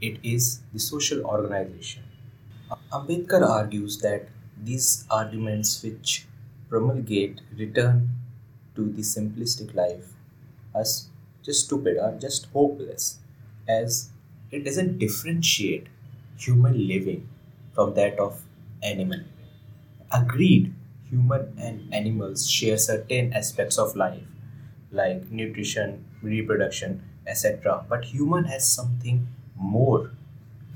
it 0.00 0.18
is 0.22 0.60
the 0.72 0.78
social 0.78 1.24
organization. 1.26 2.04
Ambedkar 2.92 3.42
argues 3.42 3.98
that 4.00 4.28
these 4.62 5.04
arguments 5.10 5.82
which 5.82 6.26
promulgate 6.68 7.40
return 7.58 8.10
to 8.76 8.90
the 8.92 9.02
simplistic 9.02 9.74
life 9.74 10.12
are 10.74 10.84
just 11.42 11.66
stupid, 11.66 11.98
are 11.98 12.14
just 12.26 12.46
hopeless, 12.52 13.18
as 13.68 14.10
it 14.52 14.64
doesn't 14.64 14.98
differentiate 14.98 15.88
human 16.36 16.86
living 16.88 17.28
from 17.74 17.94
that 17.94 18.18
of 18.18 18.42
animal. 18.82 19.20
Agreed, 20.12 20.74
human 21.10 21.54
and 21.58 21.92
animals 21.92 22.48
share 22.48 22.78
certain 22.78 23.32
aspects 23.32 23.78
of 23.78 23.96
life 23.96 24.22
like 24.94 25.30
nutrition, 25.30 26.04
reproduction, 26.22 27.02
etc. 27.26 27.84
But 27.88 28.04
human 28.06 28.44
has 28.44 28.68
something 28.70 29.26
more 29.56 30.12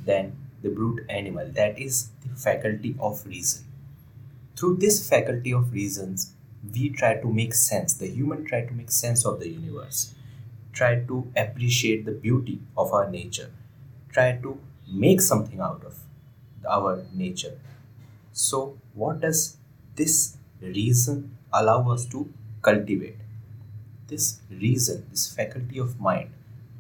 than 0.04 0.36
the 0.62 0.70
brute 0.70 1.04
animal. 1.08 1.48
That 1.52 1.78
is 1.78 2.08
the 2.22 2.34
faculty 2.34 2.96
of 3.00 3.24
reason. 3.26 3.64
Through 4.56 4.76
this 4.76 5.08
faculty 5.08 5.52
of 5.52 5.72
reasons 5.72 6.32
we 6.74 6.90
try 6.90 7.14
to 7.14 7.28
make 7.28 7.54
sense 7.54 7.94
the 7.94 8.08
human 8.08 8.44
try 8.44 8.62
to 8.66 8.74
make 8.74 8.90
sense 8.90 9.24
of 9.24 9.38
the 9.40 9.48
universe 9.48 10.14
try 10.72 10.96
to 11.10 11.30
appreciate 11.36 12.04
the 12.04 12.12
beauty 12.12 12.58
of 12.76 12.92
our 12.92 13.08
nature 13.10 13.50
try 14.12 14.32
to 14.42 14.58
make 14.90 15.20
something 15.20 15.60
out 15.60 15.84
of 15.84 15.98
our 16.68 17.04
nature. 17.14 17.58
So 18.32 18.78
what 18.94 19.20
does 19.20 19.56
this 19.96 20.36
reason 20.60 21.36
allow 21.52 21.90
us 21.92 22.06
to 22.06 22.32
cultivate 22.62 23.16
this 24.08 24.40
reason 24.50 25.04
this 25.10 25.24
faculty 25.38 25.78
of 25.78 25.98
mind 26.00 26.30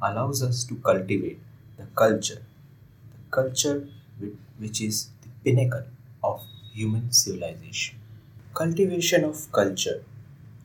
allows 0.02 0.42
us 0.48 0.64
to 0.64 0.76
cultivate 0.90 1.40
the 1.78 1.86
culture 2.02 2.42
the 3.14 3.22
culture 3.38 3.78
which 4.58 4.80
is 4.80 4.96
the 5.22 5.28
pinnacle 5.44 5.84
of 6.22 6.42
human 6.72 7.12
civilization. 7.12 7.96
Cultivation 8.54 9.24
of 9.24 9.50
culture 9.52 10.04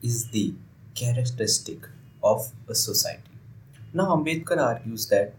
is 0.02 0.28
the 0.30 0.54
characteristic 0.96 1.88
of 2.24 2.52
a 2.70 2.76
society. 2.76 3.32
Now, 3.94 4.16
Ambedkar 4.16 4.58
argues 4.60 5.08
that 5.10 5.34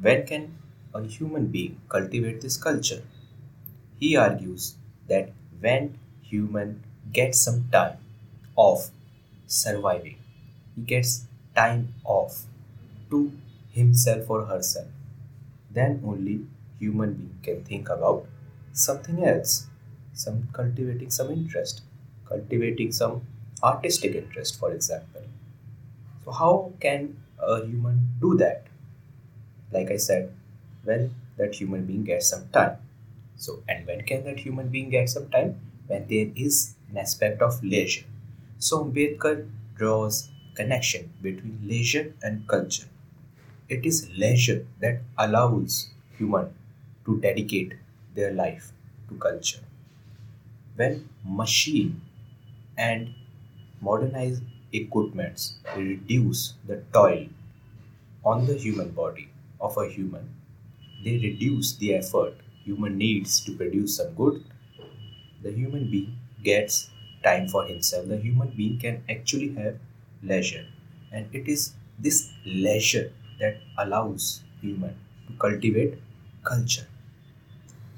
when 0.00 0.26
can 0.26 0.54
a 0.94 1.02
human 1.04 1.46
being 1.48 1.80
cultivate 1.88 2.40
this 2.40 2.56
culture? 2.56 3.02
He 4.00 4.16
argues 4.16 4.74
that 5.08 5.32
when 5.60 5.98
human 6.22 6.82
gets 7.12 7.40
some 7.40 7.68
time 7.70 7.98
of 8.58 8.90
surviving, 9.46 10.16
he 10.76 10.82
gets 10.82 11.26
time 11.54 11.94
off 12.04 12.44
to 13.10 13.32
himself 13.72 14.30
or 14.30 14.46
herself, 14.46 14.88
then 15.70 16.02
only 16.06 16.46
human 16.78 17.14
being 17.14 17.38
can 17.42 17.64
think 17.64 17.88
about 17.88 18.26
something 18.72 19.24
else 19.24 19.66
some 20.14 20.48
cultivating 20.52 21.10
some 21.10 21.30
interest, 21.30 21.82
cultivating 22.26 22.92
some 22.92 23.22
artistic 23.62 24.14
interest, 24.14 24.58
for 24.60 24.72
example. 24.72 25.22
So, 26.24 26.30
how 26.32 26.72
can 26.80 27.16
a 27.38 27.66
human 27.66 28.08
do 28.20 28.36
that? 28.38 28.64
Like 29.72 29.90
I 29.90 29.96
said, 29.96 30.32
when 30.84 31.14
that 31.36 31.54
human 31.54 31.84
being 31.86 32.04
gets 32.04 32.28
some 32.28 32.48
time. 32.48 32.76
So, 33.36 33.62
and 33.68 33.86
when 33.86 34.02
can 34.02 34.24
that 34.24 34.40
human 34.40 34.68
being 34.68 34.90
get 34.90 35.08
some 35.08 35.30
time? 35.30 35.60
When 35.86 36.06
there 36.08 36.28
is 36.36 36.74
an 36.90 36.98
aspect 36.98 37.40
of 37.42 37.62
leisure. 37.62 38.04
So, 38.58 38.84
Ambedkar 38.84 39.48
draws 39.76 40.28
connection 40.60 41.10
between 41.22 41.58
leisure 41.74 42.14
and 42.22 42.46
culture. 42.48 42.88
It 43.68 43.86
is 43.86 44.10
leisure 44.24 44.66
that 44.80 45.02
allows 45.18 45.90
human 46.18 46.54
to 47.06 47.20
dedicate 47.20 47.74
their 48.14 48.32
life 48.32 48.72
to 49.08 49.16
culture. 49.16 49.62
When 50.74 51.08
machine 51.24 52.00
and 52.76 53.14
modernized 53.80 54.42
equipments 54.72 55.56
reduce 55.76 56.54
the 56.66 56.82
toil 56.92 57.28
on 58.24 58.46
the 58.46 58.54
human 58.56 58.90
body 58.90 59.28
of 59.60 59.76
a 59.78 59.88
human, 59.88 60.30
they 61.04 61.18
reduce 61.18 61.76
the 61.76 61.94
effort 61.94 62.34
human 62.64 62.98
needs 62.98 63.40
to 63.40 63.56
produce 63.56 63.96
some 63.98 64.14
good, 64.14 64.44
the 65.42 65.52
human 65.52 65.90
being 65.90 66.16
gets 66.42 66.90
time 67.24 67.48
for 67.48 67.66
himself. 67.66 68.08
The 68.08 68.18
human 68.18 68.50
being 68.50 68.78
can 68.78 69.02
actually 69.08 69.54
have 69.54 69.78
leisure. 70.22 70.66
And 71.12 71.28
it 71.34 71.48
is 71.48 71.72
this 71.98 72.32
leisure 72.44 73.12
that 73.40 73.58
allows 73.78 74.42
human 74.60 74.94
to 75.26 75.32
cultivate 75.38 75.98
culture. 76.44 76.86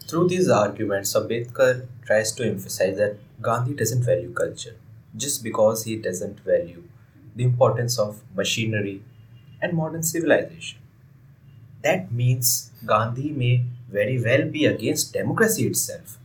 Through 0.07 0.29
these 0.29 0.49
arguments, 0.49 1.13
Ambedkar 1.15 1.89
tries 2.07 2.31
to 2.33 2.45
emphasize 2.49 2.97
that 2.99 3.17
Gandhi 3.41 3.75
doesn't 3.75 4.05
value 4.05 4.33
culture 4.33 4.77
just 5.17 5.43
because 5.43 5.83
he 5.85 5.97
doesn't 5.97 6.39
value 6.41 6.85
the 7.35 7.43
importance 7.43 7.99
of 7.99 8.23
machinery 8.37 9.03
and 9.61 9.73
modern 9.73 10.05
civilization. 10.05 10.79
That 11.83 12.11
means 12.11 12.71
Gandhi 12.87 13.31
may 13.31 13.67
very 13.91 14.19
well 14.23 14.49
be 14.49 14.65
against 14.65 15.13
democracy 15.13 15.67
itself. 15.67 16.19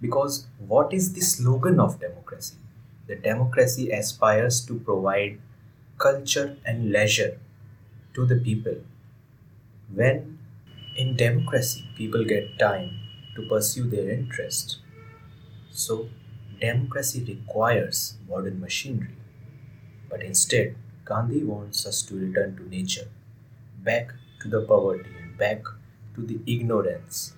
Because 0.00 0.46
what 0.58 0.94
is 0.94 1.12
the 1.14 1.20
slogan 1.20 1.80
of 1.80 2.00
democracy? 2.00 2.56
The 3.06 3.16
democracy 3.16 3.90
aspires 3.92 4.64
to 4.66 4.78
provide 4.80 5.38
culture 5.98 6.56
and 6.64 6.92
leisure 6.92 7.38
to 8.14 8.26
the 8.26 8.36
people. 8.36 8.78
When 9.94 10.38
in 10.96 11.16
democracy 11.16 11.84
people 11.96 12.24
get 12.24 12.58
time 12.58 12.98
to 13.36 13.46
pursue 13.48 13.88
their 13.88 14.10
interest. 14.10 14.78
So, 15.70 16.10
democracy 16.60 17.24
requires 17.24 18.16
modern 18.28 18.60
machinery. 18.60 19.16
But 20.10 20.22
instead, 20.22 20.76
Gandhi 21.04 21.44
wants 21.44 21.86
us 21.86 22.02
to 22.02 22.16
return 22.16 22.56
to 22.56 22.68
nature, 22.68 23.08
back 23.78 24.14
to 24.42 24.48
the 24.48 24.62
poverty 24.62 25.10
and 25.22 25.38
back 25.38 25.64
to 26.16 26.22
the 26.26 26.40
ignorance 26.46 27.34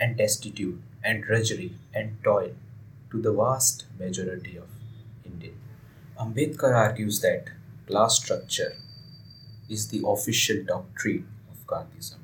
and 0.00 0.16
destitute 0.16 0.82
and 1.04 1.24
drudgery 1.24 1.76
and 1.94 2.22
toil 2.24 2.54
to 3.10 3.22
the 3.22 3.32
vast 3.32 3.86
majority 3.98 4.56
of. 4.56 4.68
Ambedkar 6.20 6.74
argues 6.74 7.20
that 7.20 7.44
class 7.86 8.18
structure 8.18 8.76
is 9.68 9.88
the 9.88 10.02
official 10.06 10.62
doctrine 10.62 11.26
of 11.50 11.66
Gandhism. 11.66 12.18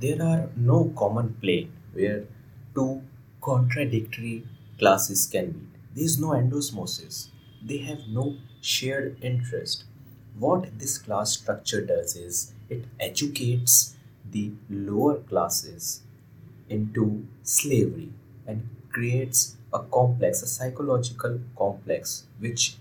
There 0.00 0.22
are 0.22 0.48
no 0.56 0.92
common 0.96 1.34
plane 1.34 1.72
where 1.92 2.24
two 2.74 3.02
contradictory 3.42 4.44
classes 4.78 5.26
can 5.26 5.46
meet. 5.48 5.68
There 5.94 6.04
is 6.04 6.18
no 6.18 6.28
endosmosis. 6.28 7.28
They 7.62 7.78
have 7.78 8.08
no 8.08 8.36
shared 8.62 9.18
interest. 9.22 9.84
What 10.38 10.78
this 10.78 10.96
class 10.96 11.32
structure 11.32 11.84
does 11.84 12.16
is 12.16 12.54
it 12.70 12.84
educates 12.98 13.94
the 14.30 14.52
lower 14.70 15.16
classes 15.16 16.00
into 16.70 17.26
slavery 17.42 18.08
and 18.46 18.68
creates 18.90 19.56
a 19.72 19.80
complex, 19.80 20.42
a 20.42 20.46
psychological 20.46 21.40
complex, 21.56 22.24
which 22.38 22.76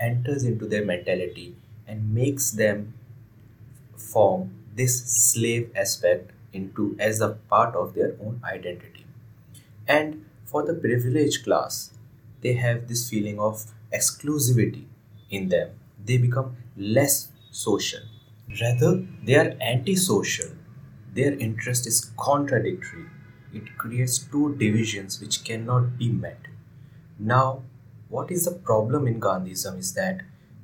enters 0.00 0.44
into 0.44 0.66
their 0.66 0.84
mentality 0.84 1.54
and 1.86 2.14
makes 2.14 2.50
them 2.52 2.94
form 3.96 4.52
this 4.74 5.04
slave 5.04 5.70
aspect 5.76 6.30
into 6.52 6.96
as 6.98 7.20
a 7.20 7.28
part 7.28 7.74
of 7.74 7.94
their 7.94 8.16
own 8.20 8.40
identity. 8.44 9.04
And 9.86 10.24
for 10.44 10.64
the 10.64 10.74
privileged 10.74 11.44
class, 11.44 11.90
they 12.40 12.54
have 12.54 12.88
this 12.88 13.08
feeling 13.10 13.38
of 13.38 13.66
exclusivity 13.92 14.84
in 15.30 15.48
them. 15.48 15.70
They 16.04 16.16
become 16.16 16.56
less 16.76 17.28
social. 17.50 18.00
Rather, 18.60 19.06
they 19.22 19.34
are 19.36 19.54
antisocial 19.60 20.50
their 21.14 21.32
interest 21.34 21.86
is 21.86 22.12
contradictory. 22.16 23.06
It 23.52 23.76
creates 23.76 24.18
two 24.18 24.54
divisions 24.56 25.20
which 25.20 25.42
cannot 25.44 25.98
be 25.98 26.08
met. 26.08 26.40
Now, 27.18 27.62
what 28.10 28.30
is 28.30 28.44
the 28.44 28.52
problem 28.52 29.06
in 29.06 29.20
Gandhism 29.20 29.78
is 29.78 29.94
that 29.94 30.20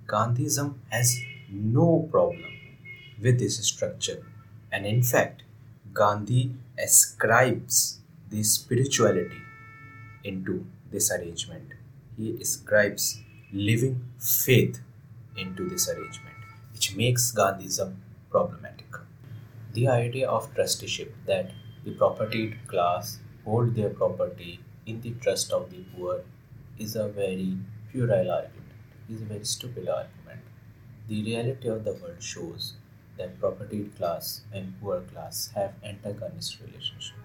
Gandhism 0.07 0.75
has 0.91 1.19
no 1.49 2.07
problem 2.11 2.53
with 3.23 3.39
this 3.39 3.59
structure, 3.67 4.23
and 4.71 4.85
in 4.85 5.03
fact, 5.03 5.43
Gandhi 5.95 6.53
ascribes 6.79 8.01
the 8.29 8.43
spirituality 8.43 9.41
into 10.25 10.67
this 10.91 11.11
arrangement. 11.11 11.73
He 12.17 12.37
ascribes 12.41 13.21
living 13.53 14.05
faith 14.19 14.81
into 15.37 15.69
this 15.69 15.89
arrangement, 15.89 16.37
which 16.73 16.95
makes 16.95 17.33
Gandhism 17.33 17.95
problematic 18.31 18.87
the 19.77 19.89
idea 19.89 20.27
of 20.27 20.53
trusteeship 20.55 21.15
that 21.27 21.51
the 21.85 21.93
propertied 21.93 22.55
class 22.67 23.19
hold 23.45 23.75
their 23.75 23.91
property 23.91 24.59
in 24.87 25.03
the 25.03 25.11
trust 25.25 25.53
of 25.53 25.71
the 25.71 25.83
poor 25.95 26.23
is 26.79 26.97
a 26.97 27.09
very 27.09 27.57
puerile 27.91 28.31
argument, 28.31 28.73
is 29.09 29.23
a 29.23 29.25
very 29.25 29.45
stupid 29.45 29.89
argument. 29.89 30.41
The 31.09 31.23
reality 31.23 31.69
of 31.69 31.85
the 31.85 31.93
world 31.93 32.21
shows 32.21 32.75
that 33.17 33.41
propertied 33.41 33.97
class 33.97 34.43
and 34.53 34.75
poor 34.81 35.01
class 35.01 35.51
have 35.55 35.73
antagonist 35.83 36.59
relationship. 36.61 37.17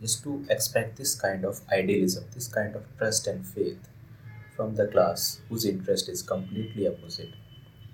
Just 0.00 0.22
to 0.22 0.44
expect 0.48 0.96
this 0.96 1.14
kind 1.20 1.44
of 1.44 1.60
idealism, 1.72 2.24
this 2.34 2.46
kind 2.46 2.76
of 2.76 2.84
trust 2.98 3.26
and 3.26 3.44
faith 3.44 3.88
from 4.54 4.76
the 4.76 4.86
class 4.86 5.40
whose 5.48 5.64
interest 5.64 6.08
is 6.08 6.22
completely 6.22 6.86
opposite 6.86 7.34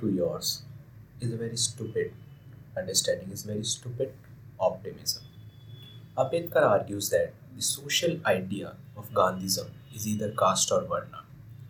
to 0.00 0.10
yours 0.10 0.62
is 1.20 1.32
a 1.32 1.36
very 1.36 1.56
stupid 1.56 2.12
understanding 2.76 3.30
is 3.30 3.42
very 3.42 3.64
stupid 3.64 4.12
optimism. 4.58 5.22
Ambedkar 6.16 6.62
argues 6.62 7.10
that 7.10 7.32
the 7.56 7.62
social 7.62 8.18
idea 8.26 8.74
of 8.96 9.12
Gandhism 9.12 9.68
is 9.94 10.06
either 10.06 10.30
caste 10.32 10.70
or 10.72 10.82
Varna. 10.82 11.22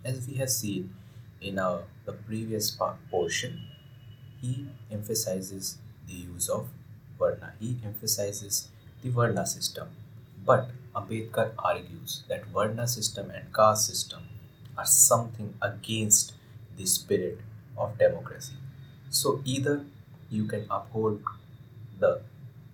As 0.05 0.27
we 0.27 0.35
have 0.35 0.51
seen 0.51 0.95
in 1.41 1.59
our, 1.59 1.83
the 2.05 2.13
previous 2.13 2.71
part, 2.71 2.97
portion, 3.11 3.63
he 4.41 4.67
emphasizes 4.91 5.79
the 6.07 6.15
use 6.15 6.49
of 6.49 6.69
Varna. 7.19 7.53
He 7.61 7.79
emphasizes 7.85 8.69
the 9.03 9.11
Varna 9.11 9.47
system. 9.47 9.89
But 10.45 10.71
Ambedkar 10.95 11.53
argues 11.59 12.23
that 12.29 12.47
Varna 12.47 12.87
system 12.87 13.31
and 13.31 13.53
caste 13.55 13.87
system 13.87 14.23
are 14.77 14.87
something 14.87 15.55
against 15.63 16.35
the 16.77 16.87
spirit 16.87 17.41
of 17.77 17.99
democracy. 17.99 18.55
So 19.11 19.41
either 19.45 19.85
you 20.31 20.45
can 20.47 20.67
uphold 20.71 21.23
the 21.99 22.21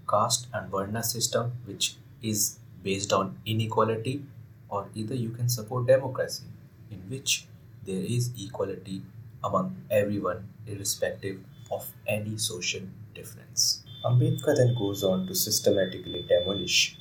caste 0.08 0.46
and 0.52 0.70
varna 0.70 1.02
system 1.02 1.52
which 1.66 1.96
is 2.22 2.58
based 2.82 3.12
on 3.12 3.36
inequality 3.44 4.24
or 4.70 4.88
either 4.94 5.14
you 5.14 5.30
can 5.30 5.48
support 5.48 5.86
democracy 5.86 6.44
in 6.90 6.98
which 7.08 7.46
there 7.84 8.04
is 8.16 8.30
equality 8.38 9.02
among 9.44 9.76
everyone 9.90 10.48
irrespective 10.66 11.40
of 11.70 11.86
any 12.06 12.36
social 12.36 12.82
difference. 13.14 13.82
Ambedkar 14.04 14.56
then 14.56 14.74
goes 14.78 15.04
on 15.04 15.26
to 15.26 15.34
systematically 15.34 16.24
demolish 16.28 16.96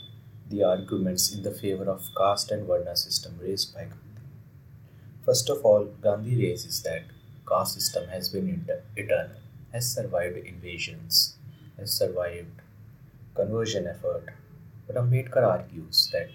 the 0.49 0.63
arguments 0.63 1.33
in 1.33 1.43
the 1.43 1.51
favor 1.51 1.89
of 1.89 2.09
caste 2.17 2.51
and 2.51 2.65
varna 2.67 2.95
system 2.95 3.37
raised 3.41 3.73
by 3.73 3.81
Gandhi. 3.81 4.25
First 5.25 5.49
of 5.49 5.63
all, 5.63 5.85
Gandhi 6.01 6.35
raises 6.43 6.81
that 6.83 7.03
caste 7.47 7.75
system 7.75 8.07
has 8.09 8.29
been 8.29 8.67
eternal 8.95 9.37
has 9.71 9.93
survived 9.93 10.37
invasions, 10.37 11.35
has 11.77 11.91
survived 11.91 12.61
conversion 13.35 13.87
effort. 13.87 14.33
But 14.87 14.95
Ambedkar 14.95 15.43
argues 15.43 16.09
that 16.11 16.29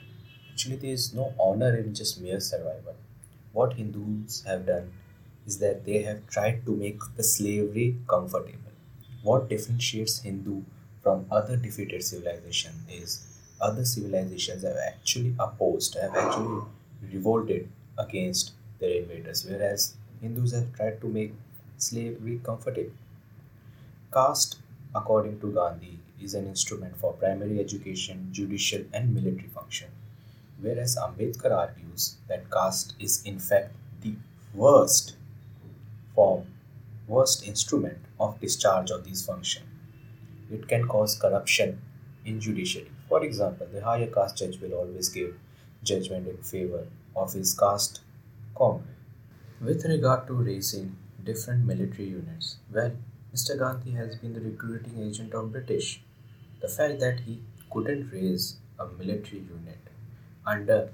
actually 0.54 0.76
there 0.76 0.92
is 0.92 1.12
no 1.12 1.34
honor 1.38 1.76
in 1.76 1.92
just 1.92 2.20
mere 2.20 2.38
survival. 2.38 2.94
What 3.52 3.72
Hindus 3.72 4.44
have 4.46 4.66
done 4.66 4.92
is 5.46 5.58
that 5.58 5.84
they 5.84 6.02
have 6.02 6.28
tried 6.28 6.64
to 6.66 6.76
make 6.76 7.00
the 7.16 7.24
slavery 7.24 7.96
comfortable. 8.08 8.74
What 9.22 9.48
differentiates 9.48 10.20
Hindu 10.20 10.62
from 11.02 11.26
other 11.30 11.56
defeated 11.56 12.04
civilization 12.04 12.72
is 12.88 13.26
other 13.60 13.84
civilizations 13.84 14.62
have 14.62 14.76
actually 14.76 15.34
opposed, 15.40 15.96
have 15.96 16.14
actually 16.14 16.62
revolted 17.12 17.68
against 17.98 18.52
their 18.78 19.02
invaders, 19.02 19.44
whereas 19.44 19.94
Hindus 20.20 20.52
have 20.52 20.72
tried 20.76 21.00
to 21.00 21.08
make 21.08 21.34
slavery 21.78 22.40
comfortable. 22.44 22.92
Caste, 24.12 24.58
according 24.94 25.40
to 25.40 25.52
Gandhi, 25.52 25.98
is 26.22 26.34
an 26.34 26.46
instrument 26.46 26.96
for 26.96 27.12
primary 27.14 27.58
education, 27.58 28.28
judicial, 28.30 28.82
and 28.92 29.12
military 29.12 29.48
function, 29.48 29.88
whereas 30.64 30.96
Ambedkar 30.96 31.52
argues 31.52 32.16
that 32.28 32.50
caste 32.50 32.94
is 32.98 33.22
in 33.24 33.38
fact 33.38 33.74
the 34.00 34.14
worst 34.54 35.16
form, 36.14 36.46
worst 37.06 37.46
instrument 37.46 37.98
of 38.18 38.40
discharge 38.40 38.90
of 38.90 39.04
these 39.04 39.24
functions. 39.26 39.66
It 40.50 40.68
can 40.68 40.86
cause 40.86 41.16
corruption 41.16 41.80
in 42.24 42.40
judiciary. 42.40 42.90
For 43.08 43.22
example, 43.24 43.66
the 43.72 43.84
higher 43.84 44.06
caste 44.06 44.38
judge 44.38 44.60
will 44.60 44.74
always 44.74 45.08
give 45.08 45.36
judgment 45.82 46.28
in 46.28 46.38
favor 46.38 46.86
of 47.14 47.32
his 47.32 47.54
caste 47.58 48.00
comrade. 48.54 48.88
With 49.60 49.84
regard 49.84 50.26
to 50.28 50.34
raising 50.34 50.96
different 51.22 51.64
military 51.64 52.08
units, 52.08 52.56
well, 52.72 52.92
Mr. 53.34 53.58
Gandhi 53.58 53.92
has 53.92 54.16
been 54.16 54.32
the 54.34 54.40
recruiting 54.40 55.02
agent 55.02 55.34
of 55.34 55.52
British. 55.52 56.02
The 56.60 56.68
fact 56.68 57.00
that 57.00 57.20
he 57.20 57.42
couldn't 57.70 58.10
raise 58.10 58.56
a 58.78 58.86
military 58.86 59.40
unit 59.40 59.83
under 60.46 60.90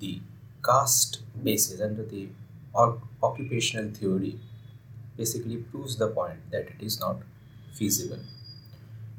the 0.00 0.20
caste 0.64 1.20
basis, 1.42 1.80
under 1.80 2.04
the 2.04 2.28
occupational 3.22 3.90
theory, 3.90 4.38
basically 5.16 5.56
proves 5.56 5.96
the 5.96 6.08
point 6.08 6.50
that 6.50 6.68
it 6.68 6.80
is 6.80 7.00
not 7.00 7.18
feasible. 7.72 8.20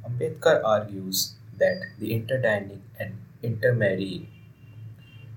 Ambedkar 0.06 0.64
argues 0.64 1.36
that 1.58 1.82
the 2.00 2.14
interdining 2.14 2.84
and 3.00 3.18
intermarrying 3.42 4.28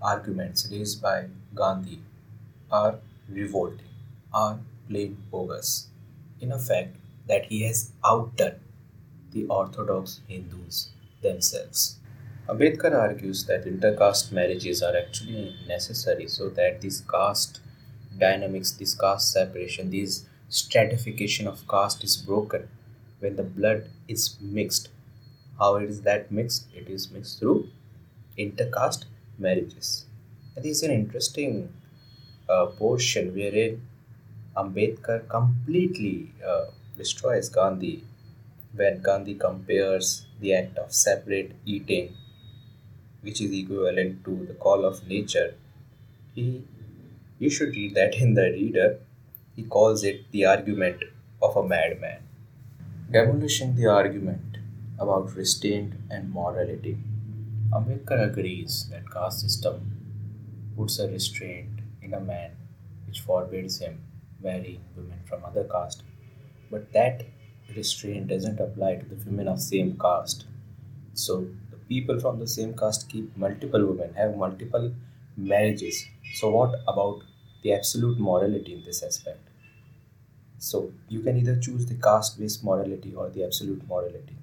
arguments 0.03 0.69
raised 0.71 1.01
by 1.01 1.27
Gandhi 1.55 2.01
are 2.71 2.99
revolting, 3.29 3.95
are 4.33 4.59
plain 4.89 5.17
bogus. 5.31 5.89
In 6.41 6.53
effect, 6.53 6.97
that 7.27 7.47
he 7.47 7.63
has 7.63 7.93
outdone 8.05 8.61
the 9.33 9.47
orthodox 9.47 10.21
Hindus 10.29 10.91
themselves. 11.23 11.97
Ambedkar 12.49 12.95
argues 12.95 13.45
that 13.45 13.67
intercaste 13.67 14.33
marriages 14.33 14.83
are 14.83 14.97
actually 14.97 15.55
necessary 15.67 16.27
so 16.27 16.49
that 16.49 16.81
this 16.81 17.03
caste 17.03 17.61
dynamics, 18.19 18.71
this 18.71 18.95
caste 18.95 19.33
separation, 19.33 19.91
this 19.91 20.25
stratification 20.49 21.47
of 21.47 21.69
caste 21.69 22.03
is 22.03 22.17
broken 22.17 22.67
when 23.21 23.37
the 23.37 23.43
blood 23.43 23.91
is 24.09 24.37
mixed. 24.41 24.89
How 25.59 25.77
it 25.77 25.91
is 25.91 26.01
that 26.03 26.33
mixed? 26.33 26.67
It 26.75 26.89
is 26.89 27.11
mixed 27.11 27.39
through 27.39 27.69
intercaste 28.39 29.05
marriages. 29.39 30.07
And 30.57 30.65
this 30.65 30.79
is 30.79 30.83
an 30.85 30.93
interesting 30.93 31.71
uh, 32.49 32.67
portion 32.67 33.35
wherein 33.35 33.83
Ambedkar 34.57 35.29
completely 35.29 36.33
uh, 36.47 36.67
destroys 36.97 37.51
Gandhi 37.51 38.05
when 38.75 39.03
Gandhi 39.03 39.35
compares 39.35 40.27
the 40.41 40.55
act 40.55 40.79
of 40.79 40.95
separate 40.95 41.53
eating, 41.67 42.15
which 43.23 43.41
is 43.41 43.53
equivalent 43.53 44.25
to 44.25 44.47
the 44.47 44.55
call 44.55 44.85
of 44.85 45.07
nature. 45.07 45.55
He, 46.35 46.65
you 47.39 47.51
should 47.51 47.71
read 47.71 47.95
that 47.95 48.15
in 48.15 48.35
the 48.35 48.51
reader. 48.51 48.99
He 49.57 49.63
calls 49.65 50.05
it 50.05 50.31
the 50.31 50.45
argument 50.47 51.03
of 51.43 51.57
a 51.57 51.67
madman. 51.67 52.21
Demolishing 53.11 53.75
the 53.77 53.87
argument 53.87 54.59
about 54.99 55.35
restraint 55.35 55.95
and 56.11 56.33
morality. 56.33 56.99
Ambedkar 57.73 58.31
agrees 58.31 58.89
that 58.91 59.11
caste 59.11 59.41
system 59.41 59.99
puts 60.77 60.99
a 60.99 61.09
restraint 61.09 61.81
in 62.03 62.15
a 62.15 62.21
man 62.21 62.53
which 63.07 63.21
forbids 63.21 63.79
him 63.79 64.01
marrying 64.43 64.81
women 64.97 65.21
from 65.29 65.45
other 65.45 65.65
caste 65.65 66.03
but 66.71 66.93
that 66.93 67.25
restraint 67.77 68.29
doesn't 68.29 68.61
apply 68.61 68.95
to 68.97 69.05
the 69.07 69.19
women 69.27 69.49
of 69.49 69.61
same 69.61 69.97
caste 69.99 70.45
so 71.15 71.47
people 71.89 72.21
from 72.21 72.39
the 72.39 72.47
same 72.47 72.75
caste 72.77 73.09
keep 73.09 73.37
multiple 73.37 73.85
women 73.87 74.15
have 74.15 74.37
multiple 74.37 74.93
marriages. 75.37 76.07
So 76.35 76.51
what 76.51 76.75
about 76.87 77.23
the 77.63 77.73
absolute 77.73 78.19
morality 78.19 78.75
in 78.75 78.85
this 78.85 79.03
aspect? 79.03 79.41
So 80.59 80.93
you 81.09 81.21
can 81.21 81.37
either 81.39 81.57
choose 81.57 81.87
the 81.87 81.95
caste 81.95 82.39
based 82.39 82.65
morality 82.65 83.15
or 83.15 83.31
the 83.31 83.45
absolute 83.45 83.87
morality. 83.89 84.37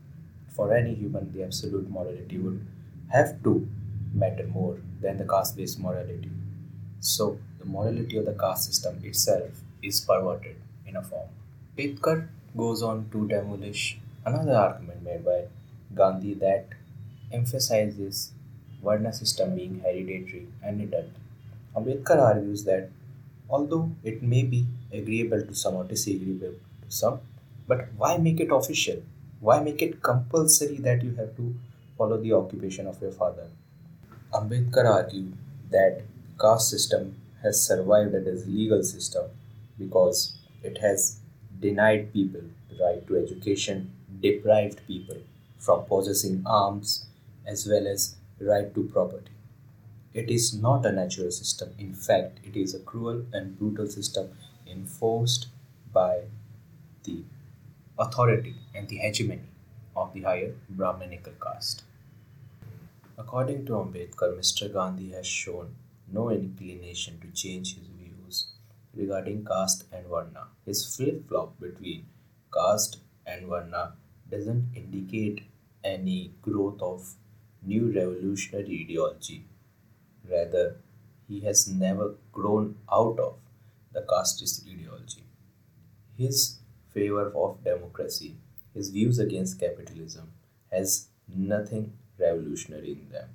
For 0.50 0.74
any 0.74 0.96
human 0.96 1.32
the 1.34 1.44
absolute 1.44 1.90
morality 1.90 2.38
would 2.38 2.66
have 3.10 3.44
to 3.44 3.68
matter 4.14 4.48
more 4.48 4.78
than 5.02 5.18
the 5.18 5.26
caste 5.26 5.58
based 5.58 5.80
morality. 5.80 6.32
So 7.00 7.38
the 7.60 7.66
morality 7.66 8.18
of 8.18 8.26
the 8.26 8.34
caste 8.34 8.66
system 8.66 9.00
itself 9.04 9.52
is 9.84 10.00
perverted 10.02 10.56
in 10.88 10.96
a 10.96 11.04
form. 11.04 11.30
Ambedkar 11.78 12.28
goes 12.56 12.82
on 12.82 13.10
to 13.12 13.28
demolish 13.28 14.00
another 14.26 14.56
argument 14.56 15.04
made 15.04 15.26
by 15.26 15.44
Gandhi 15.94 16.34
that 16.36 16.70
emphasizes 17.40 18.32
Varna 18.84 19.12
system 19.12 19.56
being 19.56 19.80
hereditary 19.80 20.48
and 20.64 20.80
redundant. 20.80 21.18
Ambedkar 21.76 22.18
argues 22.22 22.64
that 22.66 22.90
although 23.50 23.92
it 24.04 24.22
may 24.24 24.44
be 24.44 24.66
agreeable 24.94 25.42
to 25.42 25.56
some 25.56 25.76
or 25.76 25.84
disagreeable 25.84 26.54
to 26.84 26.90
some, 26.90 27.20
but 27.68 27.88
why 27.98 28.18
make 28.18 28.40
it 28.40 28.52
official? 28.52 29.02
Why 29.40 29.60
make 29.60 29.82
it 29.82 30.02
compulsory 30.02 30.78
that 30.78 31.04
you 31.04 31.16
have 31.16 31.36
to 31.38 31.56
follow 31.98 32.18
the 32.18 32.34
occupation 32.34 32.88
of 32.88 33.02
your 33.02 33.12
father? 33.12 33.48
Ambedkar 34.34 34.86
argued 34.86 35.34
that 35.72 36.02
caste 36.40 36.70
system 36.70 37.16
has 37.42 37.66
survived 37.66 38.16
as 38.16 38.44
a 38.46 38.50
legal 38.50 38.84
system 38.84 39.26
because 39.78 40.38
it 40.64 40.78
has 40.80 41.20
denied 41.60 42.12
people 42.14 42.42
the 42.70 42.84
right 42.84 43.08
to 43.08 43.18
education, 43.18 43.92
deprived 44.22 44.86
people 44.88 45.18
from 45.58 45.86
possessing 45.86 46.44
arms 46.46 47.05
as 47.46 47.68
well 47.68 47.88
as 47.88 48.16
right 48.40 48.74
to 48.74 48.84
property. 48.84 49.32
It 50.14 50.30
is 50.30 50.54
not 50.54 50.86
a 50.86 50.92
natural 50.92 51.32
system. 51.32 51.74
In 51.78 51.94
fact, 51.94 52.40
it 52.44 52.56
is 52.56 52.74
a 52.74 52.80
cruel 52.80 53.26
and 53.34 53.58
brutal 53.60 53.88
system 53.88 54.30
enforced 54.66 55.48
by 55.92 56.22
the 57.04 57.24
authority 58.00 58.56
and 58.74 58.88
the 58.88 58.98
hegemony 58.98 59.50
of 59.96 60.14
the 60.14 60.22
higher 60.22 60.54
Brahminical 60.70 61.34
caste. 61.42 61.84
According 63.18 63.66
to 63.66 63.74
Ambedkar, 63.74 64.38
Mr. 64.38 64.72
Gandhi 64.72 65.12
has 65.12 65.28
shown 65.28 65.76
no 66.12 66.30
inclination 66.30 67.20
to 67.22 67.28
change 67.32 67.76
his 67.76 67.88
views 67.88 68.48
regarding 68.94 69.46
caste 69.46 69.86
and 69.92 70.06
varna. 70.08 70.48
His 70.66 70.96
flip 70.96 71.28
flop 71.28 71.60
between 71.60 72.06
caste 72.54 72.98
and 73.26 73.48
varna 73.48 73.94
doesn't 74.30 74.70
indicate 74.76 75.44
any 75.84 76.32
growth 76.42 76.82
of 76.82 77.16
new 77.66 77.92
revolutionary 77.92 78.82
ideology. 78.82 79.46
Rather, 80.30 80.78
he 81.28 81.42
has 81.42 81.68
never 81.68 82.16
grown 82.32 82.76
out 82.92 83.20
of 83.20 83.36
the 83.94 84.02
casteist 84.02 84.68
ideology. 84.68 85.24
His 86.18 86.60
favor 86.94 87.32
of 87.36 87.64
democracy, 87.64 88.36
his 88.74 88.90
views 88.90 89.20
against 89.20 89.60
capitalism, 89.60 90.32
has 90.72 91.08
nothing 91.28 91.94
revolutionary 92.20 92.92
in 92.92 93.10
them. 93.12 93.30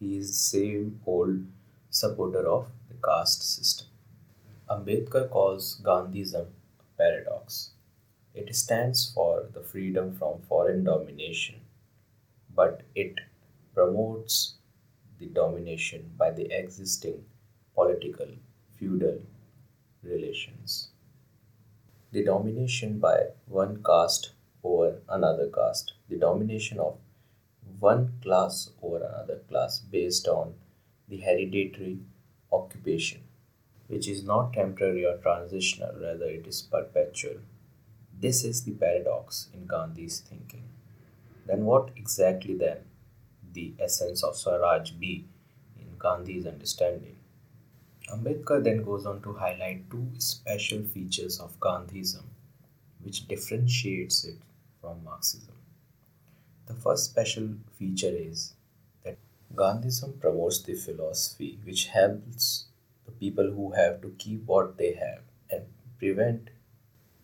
He 0.00 0.16
is 0.16 0.28
the 0.28 0.58
same 0.58 1.00
old 1.06 1.44
supporter 1.90 2.46
of 2.46 2.68
the 2.88 2.94
caste 3.04 3.42
system. 3.42 3.88
Ambedkar 4.70 5.28
calls 5.30 5.80
Gandhism 5.82 6.46
a 6.80 6.98
paradox. 6.98 7.70
It 8.34 8.54
stands 8.56 9.10
for 9.14 9.46
the 9.52 9.60
freedom 9.60 10.14
from 10.16 10.40
foreign 10.48 10.84
domination, 10.84 11.60
but 12.54 12.82
it 12.94 13.20
promotes 13.74 14.54
the 15.18 15.26
domination 15.26 16.10
by 16.16 16.30
the 16.30 16.46
existing 16.56 17.24
political 17.74 18.28
feudal 18.78 19.20
relations. 20.02 20.88
The 22.12 22.24
domination 22.24 22.98
by 22.98 23.18
one 23.46 23.82
caste 23.82 24.30
over 24.62 25.00
another 25.08 25.48
caste, 25.48 25.94
the 26.08 26.16
domination 26.16 26.78
of 26.78 26.96
one 27.80 28.12
class 28.22 28.70
over 28.82 28.98
another 29.04 29.40
class 29.48 29.80
based 29.80 30.28
on 30.28 30.54
the 31.08 31.18
hereditary 31.18 31.98
occupation 32.52 33.24
which 33.86 34.08
is 34.08 34.24
not 34.24 34.52
temporary 34.52 35.04
or 35.04 35.18
transitional, 35.18 35.92
rather, 36.00 36.26
it 36.26 36.46
is 36.46 36.62
perpetual. 36.62 37.36
This 38.18 38.44
is 38.44 38.64
the 38.64 38.72
paradox 38.72 39.48
in 39.52 39.66
Gandhi's 39.66 40.20
thinking. 40.20 40.64
Then, 41.46 41.64
what 41.64 41.90
exactly 41.96 42.54
then 42.54 42.78
the 43.54 43.72
essence 43.78 44.22
of 44.22 44.36
Swaraj 44.36 44.92
be 44.92 45.24
in 45.78 45.96
Gandhi's 45.98 46.46
understanding? 46.46 47.16
Ambedkar 48.12 48.62
then 48.62 48.82
goes 48.84 49.06
on 49.06 49.22
to 49.22 49.32
highlight 49.32 49.90
two 49.90 50.06
special 50.18 50.82
features 50.82 51.40
of 51.40 51.58
Gandhism 51.58 52.24
which 53.02 53.26
differentiates 53.28 54.24
it 54.24 54.36
from 54.80 55.02
Marxism. 55.04 55.54
The 56.66 56.74
first 56.74 57.10
special 57.10 57.48
feature 57.78 58.14
is 58.14 58.54
that 59.02 59.18
Gandhism 59.54 60.20
promotes 60.20 60.62
the 60.62 60.74
philosophy 60.74 61.58
which 61.64 61.86
helps 61.86 62.66
the 63.06 63.12
people 63.12 63.50
who 63.50 63.72
have 63.72 64.00
to 64.02 64.14
keep 64.18 64.44
what 64.46 64.76
they 64.76 64.94
have 64.94 65.22
and 65.50 65.64
prevent 65.98 66.50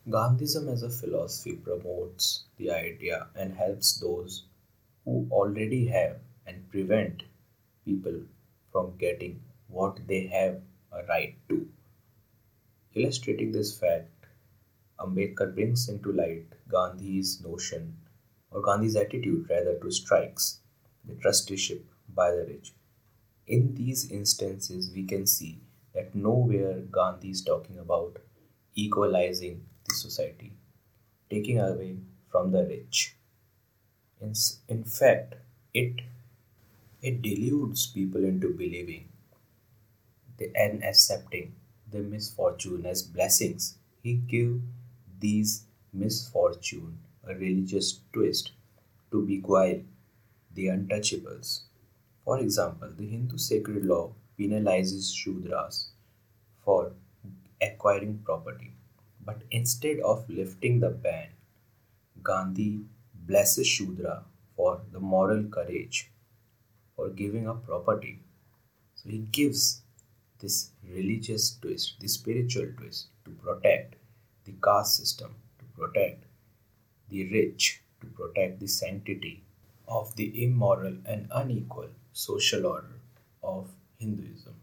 Gandhism 0.08 0.72
as 0.72 0.82
a 0.82 0.90
philosophy 0.90 1.56
promotes 1.56 2.44
the 2.56 2.70
idea 2.70 3.28
and 3.34 3.54
helps 3.54 3.98
those 3.98 4.44
who 5.10 5.26
already 5.32 5.86
have 5.88 6.18
and 6.46 6.68
prevent 6.70 7.24
people 7.84 8.20
from 8.70 8.96
getting 8.96 9.42
what 9.66 9.98
they 10.06 10.26
have 10.28 10.60
a 10.92 11.04
right 11.06 11.34
to. 11.48 11.68
Illustrating 12.94 13.50
this 13.50 13.76
fact, 13.76 14.26
Ambedkar 15.00 15.52
brings 15.52 15.88
into 15.88 16.12
light 16.12 16.46
Gandhi's 16.68 17.40
notion 17.40 17.96
or 18.52 18.62
Gandhi's 18.62 18.94
attitude 18.94 19.50
rather 19.50 19.76
to 19.80 19.90
strikes, 19.90 20.60
the 21.04 21.16
trusteeship 21.16 21.84
by 22.14 22.30
the 22.30 22.44
rich. 22.46 22.72
In 23.48 23.74
these 23.74 24.12
instances, 24.12 24.92
we 24.94 25.04
can 25.04 25.26
see 25.26 25.58
that 25.92 26.14
nowhere 26.14 26.82
Gandhi 26.82 27.30
is 27.30 27.42
talking 27.42 27.78
about 27.80 28.18
equalizing 28.76 29.66
the 29.88 29.94
society, 29.94 30.52
taking 31.28 31.58
away 31.58 31.96
from 32.30 32.52
the 32.52 32.64
rich. 32.64 33.16
In, 34.20 34.34
in 34.68 34.84
fact, 34.84 35.34
it 35.72 36.02
it 37.02 37.22
deludes 37.22 37.86
people 37.86 38.24
into 38.24 38.48
believing 38.52 39.08
and 40.54 40.84
accepting 40.84 41.54
the 41.90 42.00
misfortune 42.00 42.84
as 42.86 43.02
blessings. 43.02 43.76
He 44.02 44.14
gave 44.14 44.60
these 45.18 45.64
misfortune 45.92 46.98
a 47.26 47.34
religious 47.34 48.00
twist 48.12 48.52
to 49.10 49.24
beguile 49.26 49.82
the 50.54 50.66
untouchables. 50.66 51.60
For 52.24 52.38
example, 52.38 52.90
the 52.96 53.06
Hindu 53.06 53.38
sacred 53.38 53.84
law 53.84 54.12
penalizes 54.38 55.12
Shudras 55.14 55.86
for 56.64 56.92
acquiring 57.60 58.18
property. 58.24 58.72
But 59.24 59.42
instead 59.50 60.00
of 60.00 60.28
lifting 60.28 60.80
the 60.80 60.90
ban, 60.90 61.28
Gandhi 62.22 62.80
blesses 63.30 63.66
Shudra 63.66 64.24
for 64.56 64.80
the 64.92 65.00
moral 65.00 65.44
courage 65.56 66.10
for 66.96 67.08
giving 67.10 67.48
up 67.48 67.64
property. 67.64 68.18
So 68.96 69.08
he 69.08 69.18
gives 69.18 69.82
this 70.40 70.72
religious 70.96 71.56
twist, 71.60 71.94
the 72.00 72.08
spiritual 72.08 72.68
twist 72.76 73.06
to 73.24 73.30
protect 73.30 73.94
the 74.44 74.54
caste 74.64 74.96
system, 74.96 75.36
to 75.58 75.64
protect 75.78 76.24
the 77.08 77.30
rich, 77.32 77.82
to 78.00 78.06
protect 78.08 78.58
the 78.60 78.66
sanctity 78.66 79.44
of 79.86 80.16
the 80.16 80.44
immoral 80.44 80.96
and 81.06 81.28
unequal 81.32 81.88
social 82.12 82.66
order 82.66 82.98
of 83.42 83.68
Hinduism. 83.98 84.54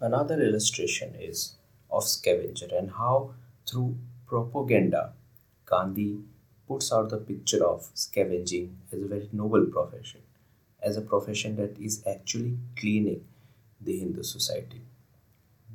Another 0.00 0.40
illustration 0.40 1.14
is 1.18 1.54
of 1.90 2.04
scavenger 2.04 2.68
and 2.76 2.90
how 2.90 3.34
through 3.66 3.96
propaganda 4.26 5.12
Gandhi 5.66 6.18
puts 6.66 6.92
out 6.92 7.10
the 7.10 7.18
picture 7.18 7.64
of 7.64 7.88
scavenging 7.94 8.78
as 8.92 9.02
a 9.02 9.06
very 9.06 9.28
noble 9.32 9.66
profession, 9.66 10.20
as 10.82 10.96
a 10.96 11.02
profession 11.02 11.56
that 11.56 11.78
is 11.78 12.02
actually 12.06 12.56
cleaning 12.76 13.24
the 13.80 13.98
Hindu 13.98 14.22
society. 14.22 14.80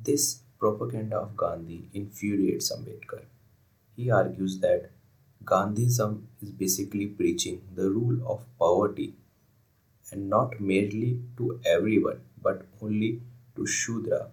This 0.03 0.39
propaganda 0.59 1.17
of 1.17 1.37
Gandhi 1.37 1.89
infuriates 1.93 2.71
Ambedkar. 2.71 3.23
He 3.95 4.09
argues 4.09 4.59
that 4.59 4.89
Gandhism 5.43 6.23
is 6.41 6.51
basically 6.51 7.07
preaching 7.07 7.61
the 7.75 7.89
rule 7.89 8.19
of 8.27 8.45
poverty 8.57 9.13
and 10.11 10.29
not 10.29 10.59
merely 10.59 11.21
to 11.37 11.59
everyone 11.65 12.21
but 12.41 12.65
only 12.81 13.21
to 13.55 13.65
Shudra 13.65 14.27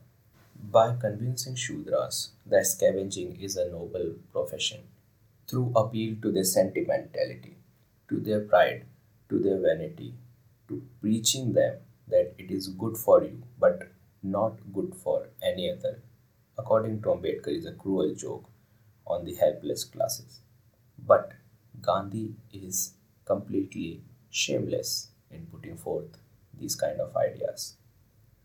by 0.72 0.96
convincing 0.96 1.54
Shudras 1.54 2.30
that 2.46 2.66
scavenging 2.66 3.36
is 3.40 3.56
a 3.56 3.70
noble 3.70 4.14
profession 4.32 4.80
through 5.48 5.72
appeal 5.76 6.16
to 6.22 6.32
their 6.32 6.44
sentimentality, 6.44 7.56
to 8.08 8.20
their 8.20 8.40
pride, 8.40 8.84
to 9.28 9.38
their 9.38 9.60
vanity, 9.60 10.14
to 10.68 10.82
preaching 11.00 11.52
them 11.52 11.76
that 12.08 12.34
it 12.38 12.50
is 12.50 12.68
good 12.68 12.96
for 12.96 13.22
you 13.22 13.42
but 13.58 13.88
not 14.22 14.58
good 14.72 14.94
for 14.94 15.28
any 15.42 15.70
other, 15.70 16.02
according 16.58 17.02
to 17.02 17.08
Ambedkar, 17.08 17.56
is 17.56 17.66
a 17.66 17.72
cruel 17.72 18.14
joke 18.14 18.48
on 19.06 19.24
the 19.24 19.34
helpless 19.34 19.84
classes. 19.84 20.40
But 20.98 21.32
Gandhi 21.80 22.34
is 22.52 22.94
completely 23.24 24.02
shameless 24.30 25.08
in 25.30 25.46
putting 25.46 25.76
forth 25.76 26.18
these 26.58 26.74
kind 26.74 27.00
of 27.00 27.16
ideas. 27.16 27.76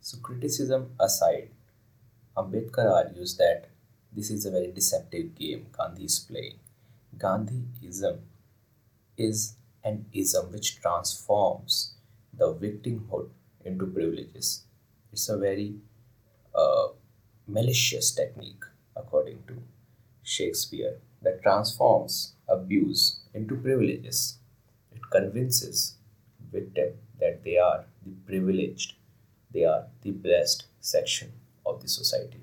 So, 0.02 0.18
criticism 0.20 0.92
aside, 1.00 1.50
Ambedkar 2.36 2.92
argues 2.92 3.38
that 3.38 3.70
this 4.12 4.30
is 4.30 4.46
a 4.46 4.52
very 4.52 4.72
deceptive 4.72 5.36
game 5.36 5.68
Gandhi 5.78 6.06
is 6.06 6.20
playing. 6.20 6.60
Gandhiism 7.18 8.20
is 9.18 9.56
an 9.84 10.06
ism 10.14 10.52
which 10.52 10.80
transforms 10.82 11.94
the 12.34 12.54
victimhood 12.54 13.30
into 13.66 13.86
privileges. 13.86 14.64
It's 15.12 15.30
a 15.30 15.38
very 15.38 15.76
uh, 16.56 16.88
malicious 17.48 18.12
technique, 18.12 18.64
according 18.96 19.44
to 19.48 19.62
Shakespeare, 20.24 20.98
that 21.22 21.44
transforms 21.44 22.34
abuse 22.48 23.20
into 23.34 23.56
privileges. 23.56 24.38
It 24.92 25.02
convinces 25.12 25.96
victim 26.52 26.94
that 27.20 27.44
they 27.44 27.58
are 27.58 27.86
the 28.06 28.12
privileged, 28.26 28.94
they 29.52 29.64
are 29.66 29.86
the 30.02 30.12
blessed 30.12 30.66
section 30.80 31.34
of 31.66 31.82
the 31.82 31.88
society. 31.88 32.42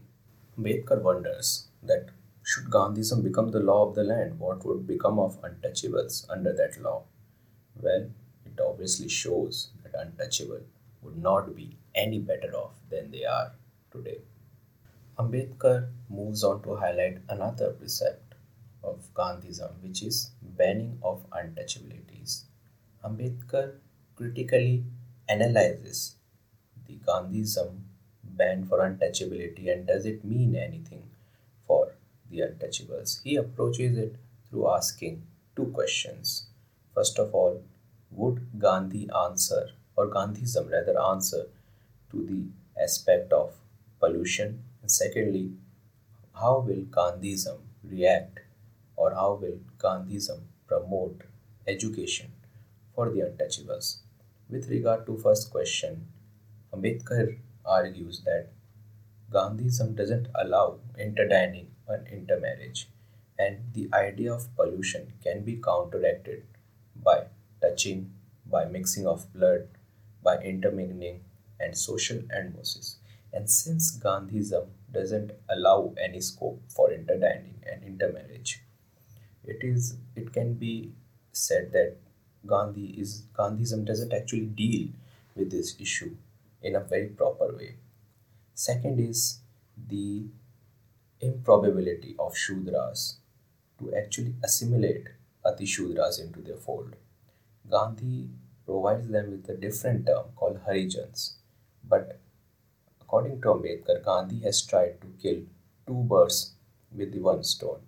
Ambedkar 0.57 1.03
wonders 1.03 1.69
that 1.83 2.09
should 2.49 2.71
Gandhism 2.71 3.23
become 3.23 3.51
the 3.51 3.61
law 3.61 3.87
of 3.87 3.95
the 3.95 4.03
land, 4.03 4.39
what 4.39 4.65
would 4.65 4.87
become 4.87 5.19
of 5.19 5.39
untouchables 5.43 6.25
under 6.31 6.55
that 6.55 6.81
law? 6.81 7.03
Well, 7.79 8.09
it 8.47 8.59
obviously 8.59 9.11
shows 9.11 9.69
that 9.83 9.93
untouchable 9.95 10.63
would 11.03 11.19
not 11.19 11.55
be 11.55 11.77
any 11.95 12.21
better 12.21 12.51
off 12.57 12.73
than 12.89 13.11
they 13.11 13.27
are 13.27 13.53
today. 13.93 14.21
Ambedkar 15.19 15.91
moves 16.09 16.43
on 16.43 16.63
to 16.63 16.77
highlight 16.77 17.19
another 17.29 17.73
precept 17.73 18.35
of 18.83 19.13
Gandhism, 19.13 19.83
which 19.83 20.03
is 20.03 20.31
banning 20.41 20.99
of 21.03 21.29
untouchabilities. 21.29 22.45
Ambedkar 23.05 23.75
critically 24.17 24.85
analyzes 25.29 26.17
the 26.87 26.99
Gandhism 27.07 27.81
ban 28.25 28.65
for 28.65 28.79
untouchability 28.79 29.71
and 29.71 29.87
does 29.87 30.07
it 30.07 30.25
mean 30.25 30.57
anything 30.57 31.11
untouchables? 32.69 33.23
He 33.23 33.37
approaches 33.37 33.97
it 33.99 34.17
through 34.49 34.71
asking 34.71 35.23
two 35.57 35.67
questions. 35.67 36.47
First 36.95 37.19
of 37.19 37.35
all, 37.35 37.63
would 38.11 38.59
Gandhi 38.59 39.09
answer 39.27 39.71
or 39.97 40.09
Gandhism 40.09 40.71
rather 40.71 41.01
answer 41.01 41.47
to 42.11 42.27
the 42.27 42.83
aspect 42.83 43.33
of 43.33 43.55
pollution? 44.01 44.63
And 44.83 44.91
secondly, 44.91 45.53
how 46.35 46.61
will 46.61 46.85
Gandhism 46.85 47.59
react 47.85 48.41
or 48.97 49.15
how 49.15 49.39
will 49.41 49.59
Gandhism 49.79 50.41
promote 50.67 51.23
education 51.67 52.33
for 52.95 53.11
the 53.11 53.21
untouchables? 53.21 53.99
With 54.49 54.71
regard 54.71 55.07
to 55.07 55.19
first 55.19 55.51
question, 55.51 56.07
Ambedkar 56.73 57.39
argues 57.65 58.23
that 58.25 58.49
Gandhism 59.31 59.95
doesn't 59.95 60.29
allow 60.35 60.79
interdining 60.99 61.69
and 61.89 62.07
intermarriage, 62.09 62.89
and 63.39 63.59
the 63.73 63.89
idea 63.93 64.33
of 64.33 64.55
pollution 64.57 65.13
can 65.23 65.45
be 65.45 65.57
counteracted 65.57 66.45
by 67.03 67.25
touching, 67.61 68.13
by 68.47 68.65
mixing 68.65 69.07
of 69.07 69.33
blood, 69.33 69.69
by 70.23 70.39
intermingling 70.39 71.21
and 71.61 71.77
social 71.77 72.21
osmosis. 72.35 72.97
And 73.33 73.49
since 73.49 73.97
Gandhism 73.99 74.69
doesn't 74.93 75.33
allow 75.49 75.95
any 76.03 76.21
scope 76.21 76.63
for 76.69 76.93
interdining 76.93 77.63
and 77.71 77.85
intermarriage, 77.85 78.63
it 79.45 79.63
is 79.63 79.97
it 80.17 80.33
can 80.33 80.55
be 80.55 80.93
said 81.33 81.73
that 81.73 81.97
Gandhi 82.47 82.95
is 82.99 83.23
Gandhism 83.35 83.85
doesn't 83.85 84.13
actually 84.13 84.47
deal 84.47 84.89
with 85.37 85.51
this 85.51 85.77
issue 85.79 86.17
in 86.63 86.75
a 86.75 86.81
very 86.81 87.09
proper 87.09 87.55
way. 87.55 87.77
Second 88.55 88.99
is 88.99 89.41
the 89.89 90.27
improbability 91.21 92.15
of 92.19 92.35
Shudras 92.35 93.15
to 93.79 93.95
actually 93.95 94.35
assimilate 94.43 95.09
Ati 95.45 95.65
Shudras 95.65 96.21
into 96.21 96.41
their 96.41 96.57
fold. 96.57 96.97
Gandhi 97.71 98.29
provides 98.65 99.09
them 99.09 99.31
with 99.31 99.49
a 99.49 99.55
different 99.55 100.07
term 100.07 100.27
called 100.37 100.61
Harijans. 100.67 101.35
But 101.89 102.19
according 103.01 103.41
to 103.43 103.49
Ambedkar, 103.49 104.05
Gandhi 104.05 104.41
has 104.41 104.63
tried 104.63 105.01
to 105.01 105.07
kill 105.23 105.43
two 105.87 106.03
birds 106.05 106.53
with 106.95 107.13
the 107.13 107.21
one 107.21 107.45
stone. 107.45 107.81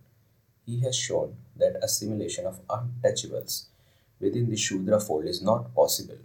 He 0.67 0.81
has 0.81 0.97
shown 0.97 1.37
that 1.57 1.83
assimilation 1.83 2.47
of 2.47 2.67
untouchables 2.69 3.67
within 4.21 4.49
the 4.49 4.57
Shudra 4.57 5.01
fold 5.01 5.27
is 5.27 5.43
not 5.43 5.75
possible. 5.75 6.19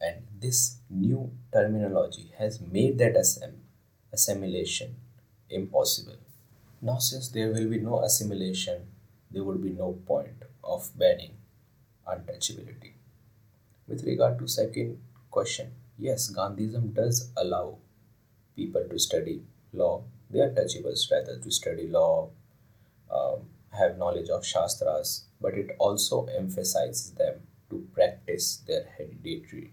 And 0.00 0.26
this 0.38 0.76
new 0.90 1.32
terminology 1.52 2.32
has 2.38 2.60
made 2.60 2.98
that 2.98 3.16
assimilation 4.12 4.96
impossible. 5.50 6.16
Now, 6.82 6.98
since 6.98 7.28
there 7.28 7.52
will 7.52 7.68
be 7.68 7.78
no 7.78 8.02
assimilation, 8.02 8.86
there 9.30 9.44
would 9.44 9.62
be 9.62 9.70
no 9.70 9.92
point 10.06 10.44
of 10.62 10.90
banning 10.98 11.34
untouchability. 12.06 12.92
With 13.88 14.04
regard 14.04 14.38
to 14.38 14.48
second 14.48 14.98
question, 15.30 15.72
yes, 15.98 16.30
Gandhism 16.30 16.94
does 16.94 17.30
allow 17.36 17.78
people 18.54 18.84
to 18.88 18.98
study 18.98 19.42
law. 19.72 20.02
They 20.30 20.40
are 20.40 20.50
untouchables 20.50 21.10
rather 21.10 21.38
to 21.38 21.50
study 21.50 21.86
law, 21.88 22.30
um, 23.10 23.48
have 23.72 23.98
knowledge 23.98 24.28
of 24.28 24.44
shastras, 24.44 25.24
but 25.40 25.54
it 25.54 25.76
also 25.78 26.26
emphasizes 26.26 27.12
them 27.12 27.40
to 27.70 27.86
practice 27.92 28.56
their 28.66 28.86
hereditary 28.96 29.72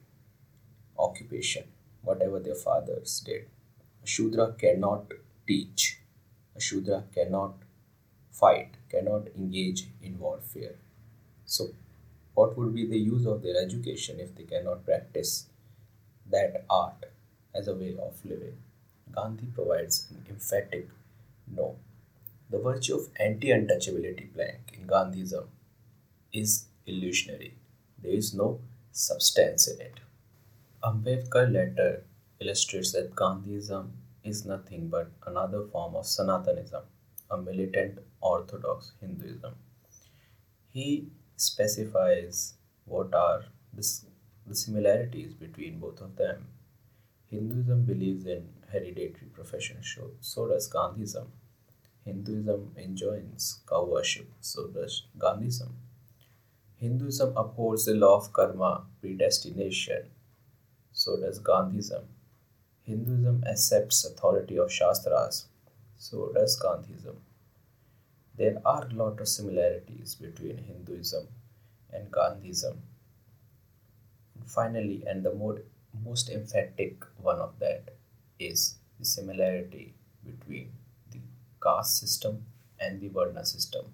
occupation, 0.97 1.63
whatever 2.01 2.39
their 2.39 2.55
fathers 2.55 3.21
did. 3.25 3.47
Shudra 4.03 4.53
cannot 4.53 5.13
teach, 5.47 5.99
a 6.55 6.59
Shudra 6.61 7.03
cannot 7.13 7.55
fight, 8.31 8.71
cannot 8.89 9.27
engage 9.35 9.87
in 10.01 10.19
warfare. 10.19 10.75
So, 11.45 11.69
what 12.33 12.57
would 12.57 12.73
be 12.73 12.85
the 12.85 12.97
use 12.97 13.25
of 13.25 13.43
their 13.43 13.61
education 13.61 14.19
if 14.19 14.35
they 14.35 14.43
cannot 14.43 14.85
practice 14.85 15.47
that 16.29 16.65
art 16.69 17.05
as 17.53 17.67
a 17.67 17.75
way 17.75 17.95
of 18.01 18.25
living? 18.25 18.57
Gandhi 19.13 19.47
provides 19.53 20.07
an 20.09 20.25
emphatic 20.29 20.89
no. 21.47 21.75
The 22.49 22.59
virtue 22.59 22.95
of 22.95 23.09
anti 23.19 23.49
untouchability 23.49 24.33
plank 24.33 24.73
in 24.73 24.87
Gandhism 24.87 25.45
is 26.31 26.65
illusionary. 26.85 27.53
There 28.01 28.11
is 28.11 28.33
no 28.33 28.59
substance 28.91 29.67
in 29.67 29.81
it. 29.81 29.99
Ambedkar 30.83 31.51
later 31.51 32.03
illustrates 32.39 32.91
that 32.93 33.15
Gandhism 33.15 33.91
is 34.23 34.45
nothing 34.45 34.87
but 34.89 35.11
another 35.25 35.65
form 35.71 35.95
of 35.95 36.05
Sanatanism, 36.05 36.83
a 37.29 37.37
militant 37.37 37.99
orthodox 38.21 38.93
Hinduism. 39.01 39.55
He 40.69 41.09
specifies 41.35 42.53
what 42.85 43.13
are 43.13 43.45
the, 43.73 43.83
similarities 44.51 45.33
between 45.33 45.79
both 45.79 46.01
of 46.01 46.15
them. 46.15 46.47
Hinduism 47.27 47.85
believes 47.85 48.25
in 48.25 48.49
hereditary 48.71 49.27
profession, 49.33 49.77
so 50.19 50.47
does 50.47 50.69
Gandhism. 50.69 51.27
Hinduism 52.05 52.73
enjoins 52.77 53.61
cow 53.67 53.85
worship, 53.85 54.29
so 54.41 54.67
does 54.67 55.03
Gandhism. 55.17 55.71
Hinduism 56.75 57.35
upholds 57.37 57.85
the 57.85 57.93
law 57.93 58.17
of 58.17 58.33
karma, 58.33 58.83
predestination, 58.99 60.09
so 60.91 61.17
does 61.17 61.39
Gandhism. 61.39 62.03
Hinduism 62.85 63.43
accepts 63.47 64.03
authority 64.03 64.57
of 64.57 64.71
Shastras, 64.71 65.45
so 65.97 66.31
does 66.33 66.59
Gandhism. 66.59 67.15
There 68.35 68.61
are 68.65 68.87
a 68.87 68.93
lot 68.93 69.21
of 69.21 69.27
similarities 69.29 70.15
between 70.15 70.57
Hinduism 70.57 71.27
and 71.93 72.11
Gandhism. 72.11 72.77
And 74.35 74.45
finally, 74.45 75.03
and 75.07 75.23
the 75.23 75.33
more, 75.33 75.61
most 76.03 76.29
emphatic 76.29 77.05
one 77.21 77.39
of 77.39 77.57
that 77.59 77.93
is 78.37 78.75
the 78.99 79.05
similarity 79.05 79.93
between 80.25 80.71
the 81.11 81.19
caste 81.63 81.99
system 81.99 82.45
and 82.79 82.99
the 82.99 83.07
Varna 83.07 83.45
system. 83.45 83.93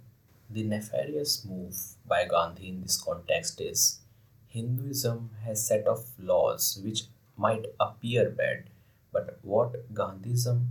The 0.49 0.63
nefarious 0.63 1.45
move 1.45 1.75
by 2.07 2.25
Gandhi 2.25 2.69
in 2.69 2.81
this 2.81 2.99
context 2.99 3.61
is 3.61 3.99
Hinduism 4.47 5.29
has 5.45 5.67
set 5.67 5.85
of 5.85 6.07
laws 6.17 6.81
which 6.83 7.03
might 7.37 7.67
appear 7.79 8.29
bad, 8.31 8.63
but 9.11 9.39
what 9.41 9.93
Gandhism 9.93 10.67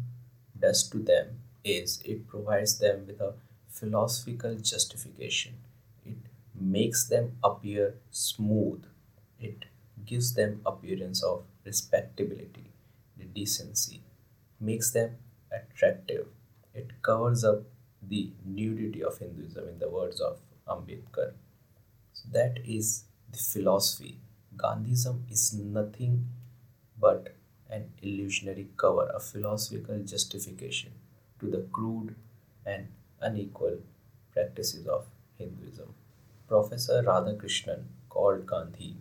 does 0.59 0.89
to 0.91 0.99
them 0.99 1.41
is 1.65 2.01
it 2.05 2.27
provides 2.29 2.79
them 2.79 3.07
with 3.07 3.21
a 3.21 3.35
philosophical 3.71 4.55
justification. 4.57 5.55
It 6.05 6.19
makes 6.55 7.07
them 7.09 7.37
appear 7.43 7.95
smooth. 8.11 8.85
It 9.41 9.65
gives 10.05 10.35
them 10.35 10.61
appearance 10.65 11.23
of 11.23 11.45
respectability, 11.65 12.71
the 13.17 13.25
decency, 13.25 14.03
makes 14.61 14.91
them 14.91 15.17
attractive. 15.53 16.27
It 16.75 17.03
covers 17.03 17.45
up 17.45 17.63
the 18.03 18.33
nudity 18.45 19.03
of 19.03 19.19
Hinduism 19.19 19.69
in 19.69 19.79
the 19.79 19.89
words 19.89 20.21
of 20.21 20.39
Ambedkar. 20.69 21.33
So 22.13 22.29
that 22.33 22.59
is 22.65 23.05
the 23.31 23.39
philosophy. 23.39 24.19
Gandhism 24.57 25.31
is 25.31 25.53
nothing 25.53 26.29
but 26.99 27.35
an 27.71 27.91
illusionary 28.03 28.69
cover, 28.77 29.11
a 29.15 29.21
philosophical 29.21 29.99
justification 30.01 30.93
to 31.41 31.51
the 31.51 31.67
crude 31.73 32.15
and 32.65 32.89
unequal 33.21 33.79
practices 34.33 34.87
of 34.87 35.07
Hinduism. 35.39 35.95
Professor 36.49 37.03
Radhakrishnan 37.03 37.85
called 38.09 38.47
Gandhi 38.47 38.97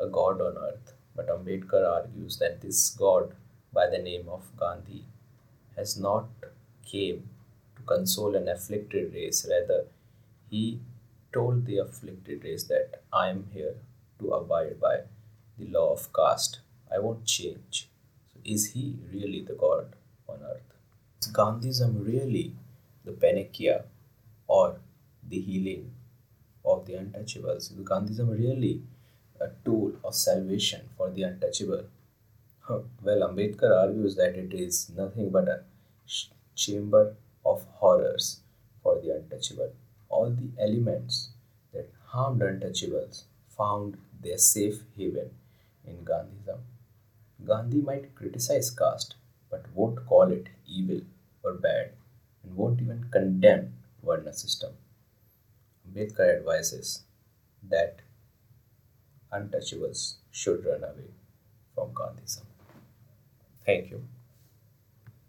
a 0.00 0.06
god 0.06 0.40
on 0.40 0.56
earth, 0.56 0.92
but 1.14 1.28
Ambedkar 1.28 1.84
argues 1.86 2.38
that 2.38 2.60
this 2.60 2.90
god 2.90 3.34
by 3.72 3.88
the 3.88 3.98
name 3.98 4.28
of 4.28 4.44
Gandhi 4.56 5.04
has 5.76 5.98
not 5.98 6.28
came 6.84 7.28
to 7.76 7.82
console 7.82 8.34
an 8.34 8.48
afflicted 8.48 9.12
race, 9.12 9.46
rather 9.48 9.86
he 10.48 10.80
told 11.32 11.66
the 11.66 11.78
afflicted 11.78 12.44
race 12.44 12.64
that 12.64 13.02
I 13.12 13.28
am 13.28 13.48
here 13.52 13.74
to 14.20 14.30
abide 14.30 14.80
by 14.80 15.00
the 15.58 15.66
law 15.66 15.92
of 15.92 16.12
caste. 16.12 16.60
I 16.94 16.98
won't 16.98 17.24
change. 17.24 17.88
So 18.32 18.40
is 18.44 18.72
he 18.72 18.96
really 19.12 19.42
the 19.42 19.54
God 19.54 19.94
on 20.28 20.40
earth? 20.42 20.62
Is 21.20 21.32
Gandhism 21.32 22.04
really 22.06 22.54
the 23.04 23.12
panacea 23.12 23.84
or 24.46 24.80
the 25.28 25.40
healing 25.40 25.90
of 26.64 26.86
the 26.86 26.94
untouchables? 26.94 27.70
Is 27.72 27.72
Gandhism 27.72 28.30
really 28.38 28.82
a 29.40 29.48
tool 29.64 29.92
of 30.04 30.14
salvation 30.14 30.88
for 30.96 31.10
the 31.10 31.22
untouchable? 31.22 31.84
Well, 32.68 33.22
Ambedkar 33.22 33.74
argues 33.74 34.16
that 34.16 34.36
it 34.36 34.52
is 34.52 34.90
nothing 34.94 35.30
but 35.30 35.48
a 35.48 35.62
chamber 36.54 37.14
of 37.46 37.64
horrors 37.76 38.40
for 38.82 39.00
the 39.00 39.14
untouchable. 39.16 39.72
All 40.10 40.30
the 40.30 40.50
elements 40.62 41.30
that 41.72 41.90
harmed 42.06 42.40
untouchables 42.42 43.24
found 43.56 43.96
their 44.22 44.38
safe 44.38 44.82
haven 44.96 45.30
in 45.86 46.04
Gandhism. 46.04 46.58
Gandhi 47.44 47.80
might 47.80 48.14
criticize 48.14 48.70
caste, 48.70 49.14
but 49.50 49.66
won't 49.74 50.06
call 50.06 50.30
it 50.32 50.48
evil 50.66 51.00
or 51.42 51.54
bad, 51.54 51.92
and 52.42 52.56
won't 52.56 52.80
even 52.80 53.08
condemn 53.10 53.74
Varna 54.02 54.32
system. 54.32 54.72
Ambedkar 55.88 56.36
advises 56.38 57.02
that 57.62 58.00
untouchables 59.32 60.14
should 60.30 60.64
run 60.64 60.84
away 60.84 61.10
from 61.74 61.90
Gandhism. 61.94 62.42
Thank 63.64 63.90
you. 63.90 64.02